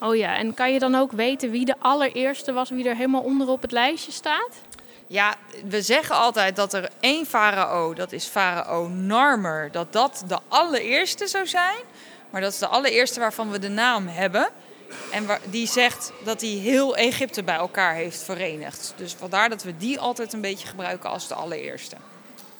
Oh 0.00 0.16
ja, 0.16 0.36
en 0.36 0.54
kan 0.54 0.72
je 0.72 0.78
dan 0.78 0.94
ook 0.94 1.12
weten 1.12 1.50
wie 1.50 1.64
de 1.64 1.76
allereerste 1.78 2.52
was, 2.52 2.70
wie 2.70 2.88
er 2.88 2.96
helemaal 2.96 3.22
onder 3.22 3.48
op 3.48 3.62
het 3.62 3.72
lijstje 3.72 4.12
staat? 4.12 4.60
Ja, 5.12 5.34
we 5.68 5.82
zeggen 5.82 6.16
altijd 6.16 6.56
dat 6.56 6.72
er 6.72 6.90
één 7.00 7.26
farao, 7.26 7.94
dat 7.94 8.12
is 8.12 8.24
farao 8.24 8.88
Narmer, 8.88 9.72
dat 9.72 9.92
dat 9.92 10.24
de 10.26 10.38
allereerste 10.48 11.26
zou 11.26 11.46
zijn. 11.46 11.78
Maar 12.30 12.40
dat 12.40 12.52
is 12.52 12.58
de 12.58 12.66
allereerste 12.66 13.20
waarvan 13.20 13.50
we 13.50 13.58
de 13.58 13.68
naam 13.68 14.08
hebben. 14.08 14.48
En 15.10 15.26
die 15.44 15.66
zegt 15.66 16.12
dat 16.24 16.40
hij 16.40 16.50
heel 16.50 16.96
Egypte 16.96 17.42
bij 17.42 17.54
elkaar 17.54 17.94
heeft 17.94 18.22
verenigd. 18.22 18.94
Dus 18.96 19.12
vandaar 19.12 19.48
dat 19.48 19.62
we 19.62 19.76
die 19.76 20.00
altijd 20.00 20.32
een 20.32 20.40
beetje 20.40 20.66
gebruiken 20.66 21.10
als 21.10 21.28
de 21.28 21.34
allereerste. 21.34 21.96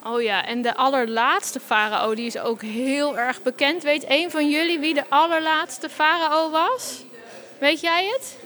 Oh 0.04 0.22
ja, 0.22 0.46
en 0.46 0.62
de 0.62 0.74
allerlaatste 0.74 1.60
farao, 1.60 2.14
die 2.14 2.26
is 2.26 2.38
ook 2.38 2.62
heel 2.62 3.18
erg 3.18 3.42
bekend. 3.42 3.82
Weet 3.82 4.04
een 4.08 4.30
van 4.30 4.50
jullie 4.50 4.78
wie 4.78 4.94
de 4.94 5.04
allerlaatste 5.08 5.88
farao 5.88 6.50
was? 6.50 7.04
Weet 7.58 7.80
jij 7.80 8.06
het? 8.06 8.36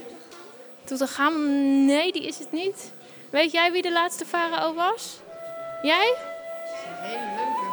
Toetanchamon? 0.83 1.85
Nee, 1.85 2.11
die 2.11 2.27
is 2.27 2.39
het 2.39 2.51
niet. 2.51 2.95
Weet 3.37 3.51
jij 3.51 3.71
wie 3.71 3.81
de 3.81 3.91
laatste 3.91 4.25
farao 4.25 4.73
was? 4.73 5.19
Jij? 5.81 6.15
Hele 7.01 7.25
leuke. 7.35 7.65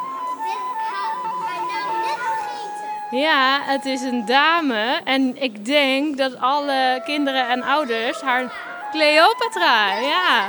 Ja, 3.11 3.61
het 3.63 3.85
is 3.85 4.01
een 4.01 4.27
dame. 4.27 5.01
En 5.05 5.43
ik 5.43 5.65
denk 5.65 6.17
dat 6.17 6.41
alle 6.41 7.03
kinderen 7.05 7.49
en 7.49 7.63
ouders 7.63 8.21
haar 8.21 8.53
Cleopatra. 8.91 9.99
Ja. 9.99 10.47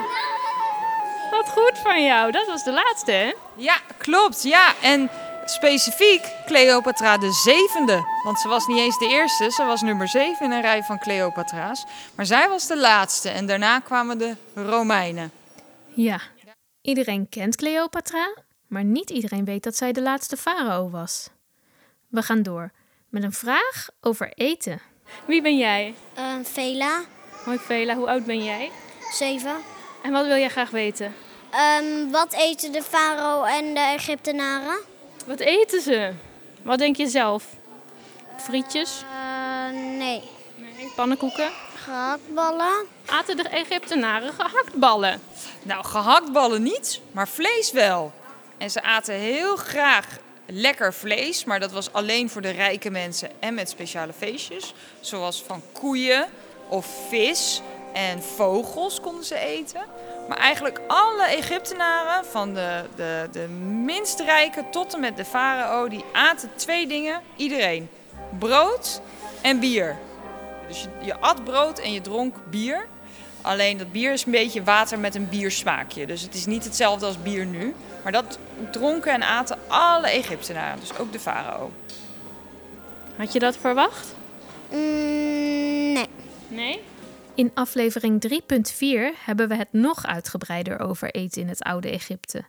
Wat 1.31 1.49
goed 1.49 1.79
van 1.83 2.03
jou. 2.03 2.31
Dat 2.31 2.47
was 2.47 2.63
de 2.63 2.71
laatste, 2.71 3.11
hè? 3.11 3.33
Ja, 3.55 3.75
klopt. 3.97 4.43
Ja, 4.43 4.73
en 4.81 5.09
specifiek 5.45 6.21
Cleopatra 6.45 7.17
de 7.17 7.31
zevende. 7.31 8.03
Want 8.23 8.39
ze 8.39 8.47
was 8.47 8.67
niet 8.67 8.77
eens 8.77 8.97
de 8.97 9.07
eerste, 9.07 9.51
ze 9.51 9.63
was 9.63 9.81
nummer 9.81 10.07
zeven 10.07 10.45
in 10.45 10.51
een 10.51 10.61
rij 10.61 10.83
van 10.83 10.99
Cleopatra's. 10.99 11.85
Maar 12.15 12.25
zij 12.25 12.49
was 12.49 12.67
de 12.67 12.77
laatste 12.77 13.29
en 13.29 13.45
daarna 13.45 13.79
kwamen 13.79 14.17
de 14.17 14.35
Romeinen. 14.53 15.31
Ja, 15.93 16.21
iedereen 16.81 17.29
kent 17.29 17.55
Cleopatra, 17.55 18.33
maar 18.67 18.83
niet 18.83 19.09
iedereen 19.09 19.45
weet 19.45 19.63
dat 19.63 19.75
zij 19.75 19.91
de 19.91 20.01
laatste 20.01 20.37
farao 20.37 20.89
was. 20.89 21.29
We 22.07 22.21
gaan 22.21 22.43
door 22.43 22.71
met 23.09 23.23
een 23.23 23.33
vraag 23.33 23.87
over 24.01 24.33
eten. 24.33 24.81
Wie 25.25 25.41
ben 25.41 25.57
jij? 25.57 25.95
Ehm, 26.13 26.43
Vela, 26.43 27.01
Hoi 27.43 27.57
Vela, 27.57 27.95
hoe 27.95 28.07
oud 28.07 28.25
ben 28.25 28.43
jij? 28.43 28.71
7. 29.11 29.55
En 30.03 30.11
wat 30.11 30.25
wil 30.25 30.37
jij 30.37 30.49
graag 30.49 30.69
weten? 30.69 31.13
Ehm, 31.51 32.11
wat 32.11 32.33
eten 32.33 32.71
de 32.71 32.83
farao 32.83 33.43
en 33.43 33.73
de 33.73 33.79
Egyptenaren? 33.79 34.93
Wat 35.25 35.39
eten 35.39 35.81
ze? 35.81 36.11
Wat 36.61 36.79
denk 36.79 36.95
je 36.95 37.07
zelf? 37.07 37.45
Frietjes? 38.37 39.03
Eh, 39.11 39.79
nee. 39.97 40.21
Nee. 40.55 40.91
Pannenkoeken? 40.95 41.49
Gehaktballen? 41.75 42.85
Aten 43.05 43.37
de 43.37 43.49
Egyptenaren 43.49 44.33
gehaktballen? 44.33 45.21
Nou, 45.63 45.85
gehaktballen 45.85 46.63
niet, 46.63 47.01
maar 47.11 47.27
vlees 47.27 47.71
wel. 47.71 48.11
En 48.57 48.71
ze 48.71 48.81
aten 48.81 49.15
heel 49.15 49.55
graag 49.55 50.07
lekker 50.45 50.93
vlees, 50.93 51.45
maar 51.45 51.59
dat 51.59 51.71
was 51.71 51.93
alleen 51.93 52.29
voor 52.29 52.41
de 52.41 52.49
rijke 52.49 52.89
mensen 52.89 53.29
en 53.39 53.53
met 53.53 53.69
speciale 53.69 54.13
feestjes. 54.13 54.73
Zoals 54.99 55.43
van 55.43 55.61
koeien 55.71 56.27
of 56.69 56.87
vis 57.09 57.61
en 57.93 58.23
vogels 58.23 58.99
konden 58.99 59.23
ze 59.25 59.37
eten. 59.37 59.81
Maar 60.27 60.37
eigenlijk 60.37 60.79
alle 60.87 61.25
Egyptenaren, 61.25 62.25
van 62.25 62.53
de, 62.53 62.83
de, 62.95 63.27
de 63.31 63.47
minst 63.83 64.19
rijke 64.19 64.63
tot 64.71 64.93
en 64.93 64.99
met 64.99 65.17
de 65.17 65.25
farao, 65.25 65.87
die 65.87 66.03
aten 66.13 66.49
twee 66.55 66.87
dingen. 66.87 67.21
Iedereen. 67.35 67.89
Brood 68.39 69.01
en 69.41 69.59
bier. 69.59 69.97
Dus 70.67 70.81
je, 70.81 70.89
je 71.05 71.19
at 71.19 71.43
brood 71.43 71.79
en 71.79 71.93
je 71.93 72.01
dronk 72.01 72.35
bier. 72.49 72.85
Alleen 73.41 73.77
dat 73.77 73.91
bier 73.91 74.13
is 74.13 74.25
een 74.25 74.31
beetje 74.31 74.63
water 74.63 74.99
met 74.99 75.15
een 75.15 75.29
biersmaakje. 75.29 76.05
Dus 76.05 76.21
het 76.21 76.33
is 76.33 76.45
niet 76.45 76.63
hetzelfde 76.63 77.05
als 77.05 77.21
bier 77.21 77.45
nu. 77.45 77.75
Maar 78.03 78.11
dat 78.11 78.39
dronken 78.71 79.13
en 79.13 79.23
aten 79.23 79.57
alle 79.67 80.07
Egyptenaren, 80.07 80.79
dus 80.79 80.97
ook 80.97 81.11
de 81.11 81.19
farao. 81.19 81.71
Had 83.15 83.33
je 83.33 83.39
dat 83.39 83.57
verwacht? 83.57 84.15
Mm, 84.69 85.93
nee. 85.93 86.09
Nee? 86.47 86.81
In 87.35 87.51
aflevering 87.53 88.27
3.4 88.31 88.37
hebben 89.25 89.47
we 89.47 89.55
het 89.55 89.67
nog 89.71 90.05
uitgebreider 90.05 90.79
over 90.79 91.11
eten 91.11 91.41
in 91.41 91.47
het 91.47 91.63
oude 91.63 91.89
Egypte. 91.89 92.43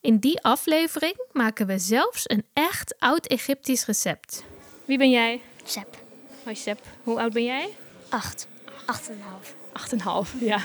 In 0.00 0.18
die 0.18 0.42
aflevering 0.42 1.14
maken 1.32 1.66
we 1.66 1.78
zelfs 1.78 2.22
een 2.30 2.44
echt 2.52 2.94
oud-Egyptisch 2.98 3.86
recept. 3.86 4.44
Wie 4.84 4.98
ben 4.98 5.10
jij? 5.10 5.40
Sep. 5.64 5.98
Hoi 6.42 6.56
Sep, 6.56 6.80
hoe 7.02 7.20
oud 7.20 7.32
ben 7.32 7.44
jij? 7.44 7.68
8. 8.08 8.46
8,5. 8.86 9.54
8,5, 9.94 10.40
ja. 10.40 10.60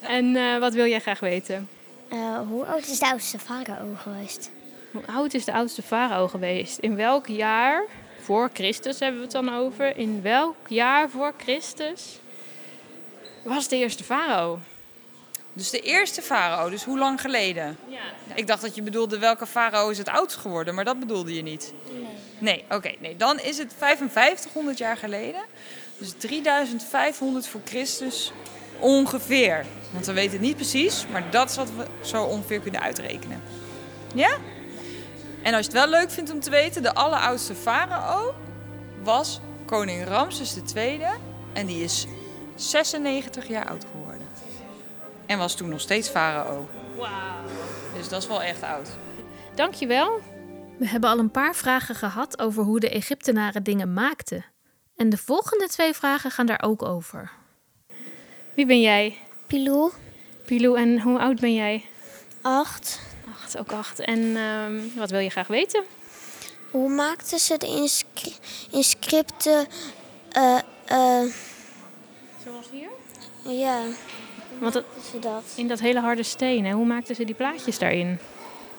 En 0.00 0.36
eh, 0.36 0.58
wat 0.58 0.74
wil 0.74 0.86
jij 0.86 1.00
graag 1.00 1.20
weten? 1.20 1.68
Eh, 2.08 2.38
hoe 2.48 2.64
oud 2.64 2.86
is 2.86 2.98
de 2.98 3.06
oudste 3.06 3.38
farao 3.38 3.94
geweest? 3.96 4.50
Hoe 4.92 5.06
oud 5.06 5.34
is 5.34 5.44
de 5.44 5.52
oudste 5.52 5.82
farao 5.82 6.28
geweest? 6.28 6.78
In 6.78 6.96
welk 6.96 7.26
jaar 7.26 7.84
voor 8.20 8.50
Christus 8.52 9.00
hebben 9.00 9.20
we 9.20 9.26
het 9.26 9.34
dan 9.34 9.54
over? 9.54 9.96
In 9.96 10.22
welk 10.22 10.68
jaar 10.68 11.10
voor 11.10 11.32
Christus 11.36 12.20
was 13.42 13.68
de 13.68 13.76
eerste 13.76 14.04
farao? 14.04 14.58
Dus 15.52 15.70
de 15.70 15.80
eerste 15.80 16.22
farao, 16.22 16.70
dus 16.70 16.84
hoe 16.84 16.98
lang 16.98 17.20
geleden? 17.20 17.78
Ja. 17.88 17.98
Ik 18.34 18.46
dacht 18.46 18.62
dat 18.62 18.74
je 18.74 18.82
bedoelde 18.82 19.18
welke 19.18 19.46
farao 19.46 19.88
is 19.88 19.98
het 19.98 20.08
oudst 20.08 20.36
geworden, 20.36 20.74
maar 20.74 20.84
dat 20.84 21.00
bedoelde 21.00 21.34
je 21.34 21.42
niet. 21.42 21.72
Nee. 21.92 22.06
Nee, 22.38 22.64
oké. 22.70 22.92
nee. 22.98 23.16
Dan 23.16 23.40
is 23.40 23.58
het 23.58 23.74
5500 23.76 24.78
jaar 24.78 24.96
geleden. 24.96 25.40
Dus 25.98 26.12
3500 26.16 27.46
voor 27.46 27.60
Christus 27.64 28.32
ongeveer. 28.78 29.66
Want 29.92 30.06
we 30.06 30.12
weten 30.12 30.32
het 30.32 30.40
niet 30.40 30.56
precies, 30.56 31.06
maar 31.12 31.30
dat 31.30 31.50
is 31.50 31.56
wat 31.56 31.70
we 31.76 31.86
zo 32.08 32.24
ongeveer 32.24 32.60
kunnen 32.60 32.80
uitrekenen. 32.80 33.42
Ja? 34.14 34.36
En 35.42 35.54
als 35.54 35.66
je 35.66 35.72
het 35.72 35.80
wel 35.80 35.88
leuk 35.88 36.10
vindt 36.10 36.32
om 36.32 36.40
te 36.40 36.50
weten, 36.50 36.82
de 36.82 36.94
alleroudste 36.94 37.54
farao 37.54 38.34
was 39.02 39.40
koning 39.66 40.06
Ramses 40.06 40.56
II. 40.74 41.00
En 41.52 41.66
die 41.66 41.84
is 41.84 42.06
96 42.60 43.48
jaar 43.48 43.68
oud 43.68 43.84
geworden. 43.90 44.26
En 45.26 45.38
was 45.38 45.54
toen 45.54 45.68
nog 45.68 45.80
steeds 45.80 46.08
farao. 46.08 46.68
Wauw. 46.96 47.44
Dus 47.96 48.08
dat 48.08 48.22
is 48.22 48.28
wel 48.28 48.42
echt 48.42 48.62
oud. 48.62 48.88
Dankjewel. 49.54 50.20
We 50.78 50.88
hebben 50.88 51.10
al 51.10 51.18
een 51.18 51.30
paar 51.30 51.54
vragen 51.54 51.94
gehad 51.94 52.38
over 52.38 52.62
hoe 52.62 52.80
de 52.80 52.90
Egyptenaren 52.90 53.62
dingen 53.62 53.92
maakten. 53.92 54.44
En 54.96 55.08
de 55.08 55.16
volgende 55.16 55.68
twee 55.68 55.94
vragen 55.94 56.30
gaan 56.30 56.46
daar 56.46 56.62
ook 56.62 56.82
over. 56.82 57.30
Wie 58.54 58.66
ben 58.66 58.80
jij? 58.80 59.16
Pilou? 59.46 59.92
Pilou, 60.44 60.78
en 60.78 61.00
hoe 61.00 61.18
oud 61.18 61.40
ben 61.40 61.54
jij? 61.54 61.84
8. 62.42 63.00
Acht, 63.42 63.58
ook 63.58 63.72
acht. 63.72 63.98
En 63.98 64.36
ehm, 64.36 64.80
wat 64.96 65.10
wil 65.10 65.20
je 65.20 65.30
graag 65.30 65.46
weten? 65.46 65.82
Hoe 66.70 66.88
maakten 66.90 67.38
ze 67.38 67.58
de 67.58 67.66
inscri- 67.66 68.36
inscripten? 68.70 69.66
eh 70.32 70.58
eh 70.86 71.24
Zoals 72.44 72.66
hier? 72.70 72.88
ja, 73.58 73.82
Want 74.60 74.74
het, 74.74 74.84
ze 75.10 75.18
dat? 75.18 75.44
in 75.54 75.68
dat 75.68 75.80
hele 75.80 76.00
harde 76.00 76.22
steen, 76.22 76.64
hè, 76.64 76.72
hoe 76.72 76.86
maakten 76.86 77.14
ze 77.14 77.24
die 77.24 77.34
plaatjes 77.34 77.78
daarin? 77.78 78.18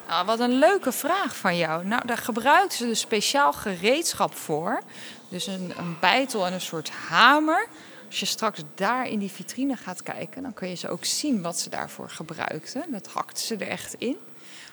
Nou, 0.08 0.26
wat 0.26 0.40
een 0.40 0.60
leuke 0.60 0.92
vraag 0.92 1.36
van 1.36 1.58
jou. 1.58 1.86
Nou, 1.86 2.06
daar 2.06 2.18
gebruikten 2.18 2.78
ze 2.78 2.86
dus 2.86 3.00
speciaal 3.00 3.54
gereedschap 3.54 4.36
voor. 4.36 4.82
Dus 5.30 5.48
een, 5.48 5.74
een 5.78 5.98
bijtel 6.00 6.46
en 6.46 6.54
een 6.54 6.62
soort 6.62 6.90
hamer. 6.90 7.68
Als 8.08 8.20
je 8.20 8.26
straks 8.26 8.64
daar 8.76 9.08
in 9.08 9.20
die 9.20 9.32
vitrine 9.32 9.76
gaat 9.76 10.04
kijken, 10.04 10.44
dan 10.44 10.54
kun 10.54 10.70
je 10.70 10.76
ze 10.76 10.90
ook 10.90 11.06
zien 11.06 11.42
wat 11.42 11.60
ze 11.60 11.70
daarvoor 11.70 12.10
gebruikten. 12.10 12.86
Dat 12.88 13.08
hakten 13.08 13.44
ze 13.46 13.56
er 13.56 13.68
echt 13.68 13.94
in. 13.98 14.18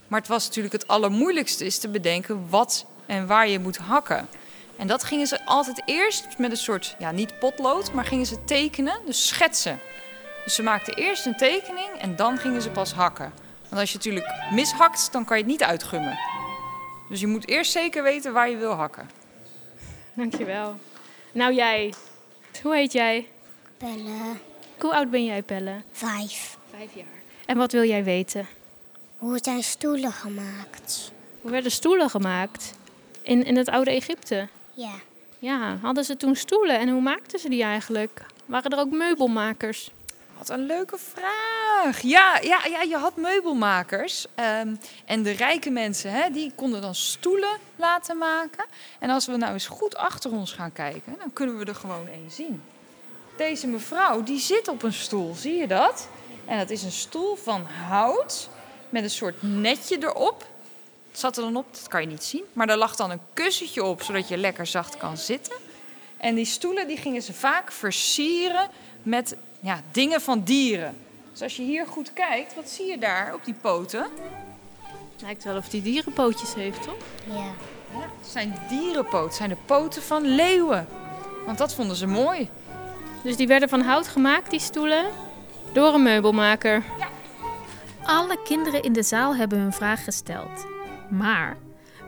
Maar 0.08 0.20
het 0.20 0.28
was 0.28 0.46
natuurlijk 0.46 0.74
het 0.74 0.88
allermoeilijkste 0.88 1.64
is 1.64 1.78
te 1.78 1.88
bedenken 1.88 2.46
wat 2.50 2.86
en 3.06 3.26
waar 3.26 3.48
je 3.48 3.58
moet 3.58 3.76
hakken. 3.76 4.28
En 4.78 4.86
dat 4.86 5.04
gingen 5.04 5.26
ze 5.26 5.44
altijd 5.44 5.82
eerst 5.84 6.38
met 6.38 6.50
een 6.50 6.56
soort, 6.56 6.96
ja, 6.98 7.10
niet 7.10 7.38
potlood, 7.38 7.92
maar 7.92 8.04
gingen 8.04 8.26
ze 8.26 8.44
tekenen, 8.44 8.98
dus 9.06 9.28
schetsen. 9.28 9.78
Dus 10.44 10.54
ze 10.54 10.62
maakten 10.62 10.94
eerst 10.94 11.26
een 11.26 11.36
tekening 11.36 11.88
en 11.98 12.16
dan 12.16 12.38
gingen 12.38 12.62
ze 12.62 12.70
pas 12.70 12.92
hakken. 12.92 13.32
Want 13.68 13.80
als 13.80 13.90
je 13.90 13.96
natuurlijk 13.96 14.32
mishakt, 14.50 15.12
dan 15.12 15.24
kan 15.24 15.36
je 15.36 15.42
het 15.42 15.52
niet 15.52 15.62
uitgummen. 15.62 16.18
Dus 17.08 17.20
je 17.20 17.26
moet 17.26 17.48
eerst 17.48 17.72
zeker 17.72 18.02
weten 18.02 18.32
waar 18.32 18.50
je 18.50 18.56
wil 18.56 18.72
hakken. 18.72 19.10
Dankjewel. 20.14 20.78
Nou 21.32 21.54
jij, 21.54 21.94
hoe 22.62 22.74
heet 22.74 22.92
jij? 22.92 23.28
Pelle. 23.76 24.36
Hoe 24.78 24.94
oud 24.94 25.10
ben 25.10 25.24
jij, 25.24 25.42
Pelle? 25.42 25.82
5. 25.92 26.56
Vijf 26.70 26.94
jaar. 26.94 27.06
En 27.46 27.56
wat 27.56 27.72
wil 27.72 27.84
jij 27.84 28.04
weten? 28.04 28.46
Hoe 29.16 29.38
zijn 29.42 29.62
stoelen 29.62 30.12
gemaakt? 30.12 31.12
Hoe 31.40 31.50
werden 31.50 31.70
stoelen 31.70 32.10
gemaakt 32.10 32.74
in, 33.22 33.44
in 33.44 33.56
het 33.56 33.68
oude 33.68 33.90
Egypte? 33.90 34.48
Ja. 34.78 34.92
Ja, 35.38 35.76
hadden 35.82 36.04
ze 36.04 36.16
toen 36.16 36.36
stoelen 36.36 36.78
en 36.78 36.88
hoe 36.88 37.00
maakten 37.00 37.38
ze 37.38 37.48
die 37.48 37.62
eigenlijk? 37.62 38.26
Waren 38.46 38.70
er 38.70 38.78
ook 38.78 38.90
meubelmakers? 38.90 39.90
Wat 40.38 40.48
een 40.48 40.66
leuke 40.66 40.98
vraag. 40.98 42.00
Ja, 42.00 42.38
ja, 42.42 42.64
ja 42.70 42.82
je 42.82 42.96
had 42.96 43.16
meubelmakers. 43.16 44.26
ehm, 44.34 44.74
en 45.04 45.22
de 45.22 45.30
rijke 45.30 45.70
mensen, 45.70 46.10
hè, 46.10 46.30
die 46.30 46.52
konden 46.54 46.80
dan 46.80 46.94
stoelen 46.94 47.58
laten 47.76 48.18
maken. 48.18 48.64
En 48.98 49.10
als 49.10 49.26
we 49.26 49.36
nou 49.36 49.52
eens 49.52 49.66
goed 49.66 49.96
achter 49.96 50.30
ons 50.30 50.52
gaan 50.52 50.72
kijken, 50.72 51.16
dan 51.18 51.32
kunnen 51.32 51.58
we 51.58 51.64
er 51.64 51.74
gewoon 51.74 52.08
één 52.08 52.30
zien. 52.30 52.62
Deze 53.36 53.66
mevrouw, 53.66 54.22
die 54.22 54.40
zit 54.40 54.68
op 54.68 54.82
een 54.82 54.92
stoel. 54.92 55.34
Zie 55.34 55.54
je 55.54 55.66
dat? 55.66 56.08
En 56.46 56.58
dat 56.58 56.70
is 56.70 56.82
een 56.82 56.92
stoel 56.92 57.36
van 57.36 57.66
hout 57.88 58.48
met 58.88 59.02
een 59.02 59.10
soort 59.10 59.42
netje 59.42 59.98
erop. 60.00 60.46
Het 61.10 61.18
zat 61.18 61.36
er 61.36 61.42
dan 61.42 61.56
op, 61.56 61.66
dat 61.72 61.88
kan 61.88 62.00
je 62.00 62.06
niet 62.06 62.24
zien. 62.24 62.44
Maar 62.52 62.66
daar 62.66 62.76
lag 62.76 62.96
dan 62.96 63.10
een 63.10 63.20
kussentje 63.32 63.84
op, 63.84 64.02
zodat 64.02 64.28
je 64.28 64.36
lekker 64.36 64.66
zacht 64.66 64.96
kan 64.96 65.16
zitten. 65.16 65.56
En 66.16 66.34
die 66.34 66.44
stoelen 66.44 66.86
die 66.86 66.96
gingen 66.96 67.22
ze 67.22 67.32
vaak 67.32 67.72
versieren 67.72 68.68
met 69.02 69.36
ja, 69.60 69.80
dingen 69.90 70.20
van 70.20 70.42
dieren. 70.42 70.96
Dus 71.32 71.42
als 71.42 71.56
je 71.56 71.62
hier 71.62 71.86
goed 71.86 72.12
kijkt, 72.12 72.54
wat 72.54 72.68
zie 72.68 72.86
je 72.86 72.98
daar 72.98 73.34
op 73.34 73.44
die 73.44 73.54
poten? 73.54 74.06
Lijkt 75.20 75.44
wel 75.44 75.56
of 75.56 75.68
die 75.68 75.82
dierenpootjes 75.82 76.54
heeft, 76.54 76.82
toch? 76.82 76.96
Ja. 77.26 77.52
Het 78.18 78.28
zijn 78.30 78.54
dierenpoten, 78.68 79.26
het 79.26 79.34
zijn 79.34 79.48
de 79.48 79.56
poten 79.66 80.02
van 80.02 80.22
leeuwen. 80.22 80.86
Want 81.46 81.58
dat 81.58 81.74
vonden 81.74 81.96
ze 81.96 82.06
mooi. 82.06 82.48
Dus 83.22 83.36
die 83.36 83.46
werden 83.46 83.68
van 83.68 83.80
hout 83.80 84.08
gemaakt, 84.08 84.50
die 84.50 84.60
stoelen, 84.60 85.06
door 85.72 85.94
een 85.94 86.02
meubelmaker. 86.02 86.84
Alle 88.02 88.42
kinderen 88.44 88.82
in 88.82 88.92
de 88.92 89.02
zaal 89.02 89.36
hebben 89.36 89.58
hun 89.58 89.72
vraag 89.72 90.04
gesteld. 90.04 90.66
Maar 91.10 91.56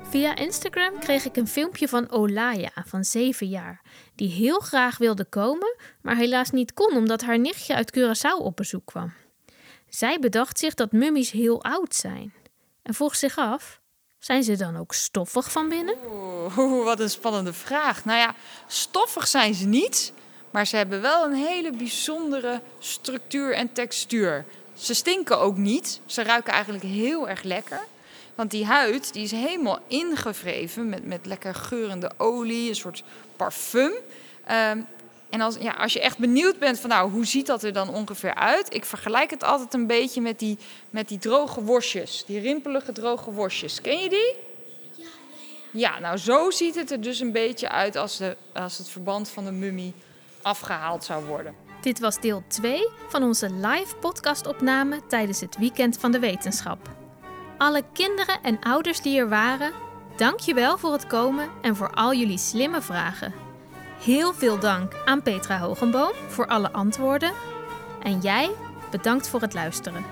via 0.02 0.36
Instagram 0.36 0.98
kreeg 0.98 1.24
ik 1.24 1.36
een 1.36 1.48
filmpje 1.48 1.88
van 1.88 2.10
Olaya 2.10 2.70
van 2.86 3.04
7 3.04 3.48
jaar, 3.48 3.80
die 4.14 4.28
heel 4.28 4.58
graag 4.58 4.98
wilde 4.98 5.24
komen, 5.24 5.76
maar 6.02 6.16
helaas 6.16 6.50
niet 6.50 6.74
kon 6.74 6.96
omdat 6.96 7.20
haar 7.20 7.38
nichtje 7.38 7.74
uit 7.74 7.98
Curaçao 7.98 8.42
op 8.44 8.56
bezoek 8.56 8.86
kwam. 8.86 9.12
Zij 9.88 10.18
bedacht 10.18 10.58
zich 10.58 10.74
dat 10.74 10.92
mummies 10.92 11.30
heel 11.30 11.62
oud 11.62 11.94
zijn 11.94 12.34
en 12.82 12.94
vroeg 12.94 13.16
zich 13.16 13.38
af: 13.38 13.80
zijn 14.18 14.42
ze 14.42 14.56
dan 14.56 14.76
ook 14.76 14.94
stoffig 14.94 15.52
van 15.52 15.68
binnen? 15.68 15.94
Oeh, 16.56 16.84
wat 16.90 17.00
een 17.00 17.10
spannende 17.10 17.52
vraag. 17.52 18.04
Nou 18.04 18.18
ja, 18.18 18.34
stoffig 18.66 19.26
zijn 19.26 19.54
ze 19.54 19.66
niet, 19.66 20.12
maar 20.50 20.66
ze 20.66 20.76
hebben 20.76 21.00
wel 21.00 21.24
een 21.24 21.34
hele 21.34 21.70
bijzondere 21.72 22.60
structuur 22.78 23.54
en 23.54 23.72
textuur. 23.72 24.44
Ze 24.74 24.94
stinken 24.94 25.38
ook 25.38 25.56
niet. 25.56 26.00
Ze 26.06 26.22
ruiken 26.22 26.52
eigenlijk 26.52 26.84
heel 26.84 27.28
erg 27.28 27.42
lekker. 27.42 27.80
Want 28.40 28.52
die 28.52 28.66
huid 28.66 29.12
die 29.12 29.22
is 29.22 29.30
helemaal 29.30 29.78
ingevreven 29.86 30.88
met, 30.88 31.04
met 31.04 31.26
lekker 31.26 31.54
geurende 31.54 32.10
olie, 32.16 32.68
een 32.68 32.76
soort 32.76 33.02
parfum. 33.36 33.92
Ehm, 34.44 34.80
en 35.30 35.40
als, 35.40 35.56
ja, 35.60 35.72
als 35.72 35.92
je 35.92 36.00
echt 36.00 36.18
benieuwd 36.18 36.58
bent 36.58 36.80
van 36.80 36.90
nou, 36.90 37.10
hoe 37.10 37.26
ziet 37.26 37.46
dat 37.46 37.62
er 37.62 37.72
dan 37.72 37.88
ongeveer 37.88 38.34
uit? 38.34 38.74
Ik 38.74 38.84
vergelijk 38.84 39.30
het 39.30 39.44
altijd 39.44 39.74
een 39.74 39.86
beetje 39.86 40.20
met 40.20 40.38
die, 40.38 40.58
met 40.90 41.08
die 41.08 41.18
droge 41.18 41.62
worstjes. 41.62 42.24
Die 42.26 42.40
rimpelige 42.40 42.92
droge 42.92 43.30
worstjes. 43.30 43.80
Ken 43.80 43.98
je 43.98 44.08
die? 44.08 44.34
Ja, 44.96 45.08
ja, 45.70 45.98
nou 45.98 46.16
zo 46.16 46.50
ziet 46.50 46.74
het 46.74 46.90
er 46.90 47.00
dus 47.00 47.20
een 47.20 47.32
beetje 47.32 47.68
uit 47.68 47.96
als, 47.96 48.16
de, 48.16 48.36
als 48.52 48.78
het 48.78 48.88
verband 48.88 49.28
van 49.28 49.44
de 49.44 49.52
mummie 49.52 49.94
afgehaald 50.42 51.04
zou 51.04 51.24
worden. 51.24 51.54
Dit 51.80 51.98
was 51.98 52.20
deel 52.20 52.42
2 52.48 52.88
van 53.08 53.22
onze 53.22 53.50
live 53.52 53.96
podcastopname 53.96 55.06
tijdens 55.08 55.40
het 55.40 55.56
Weekend 55.56 55.98
van 55.98 56.12
de 56.12 56.18
Wetenschap. 56.18 56.99
Alle 57.60 57.84
kinderen 57.92 58.42
en 58.42 58.60
ouders 58.60 59.00
die 59.00 59.18
er 59.18 59.28
waren, 59.28 59.72
dank 60.16 60.40
je 60.40 60.54
wel 60.54 60.78
voor 60.78 60.92
het 60.92 61.06
komen 61.06 61.48
en 61.62 61.76
voor 61.76 61.90
al 61.90 62.14
jullie 62.14 62.38
slimme 62.38 62.80
vragen. 62.82 63.34
Heel 64.04 64.32
veel 64.34 64.58
dank 64.58 64.92
aan 65.04 65.22
Petra 65.22 65.58
Hogenboom 65.58 66.12
voor 66.28 66.46
alle 66.46 66.72
antwoorden. 66.72 67.32
En 68.02 68.20
jij, 68.20 68.50
bedankt 68.90 69.28
voor 69.28 69.40
het 69.40 69.54
luisteren. 69.54 70.04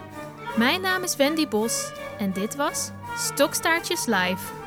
Mijn 0.57 0.81
naam 0.81 1.03
is 1.03 1.17
Wendy 1.17 1.49
Bos 1.49 1.93
en 2.19 2.33
dit 2.33 2.57
was 2.57 2.91
Stokstaartjes 3.17 4.07
Live. 4.07 4.58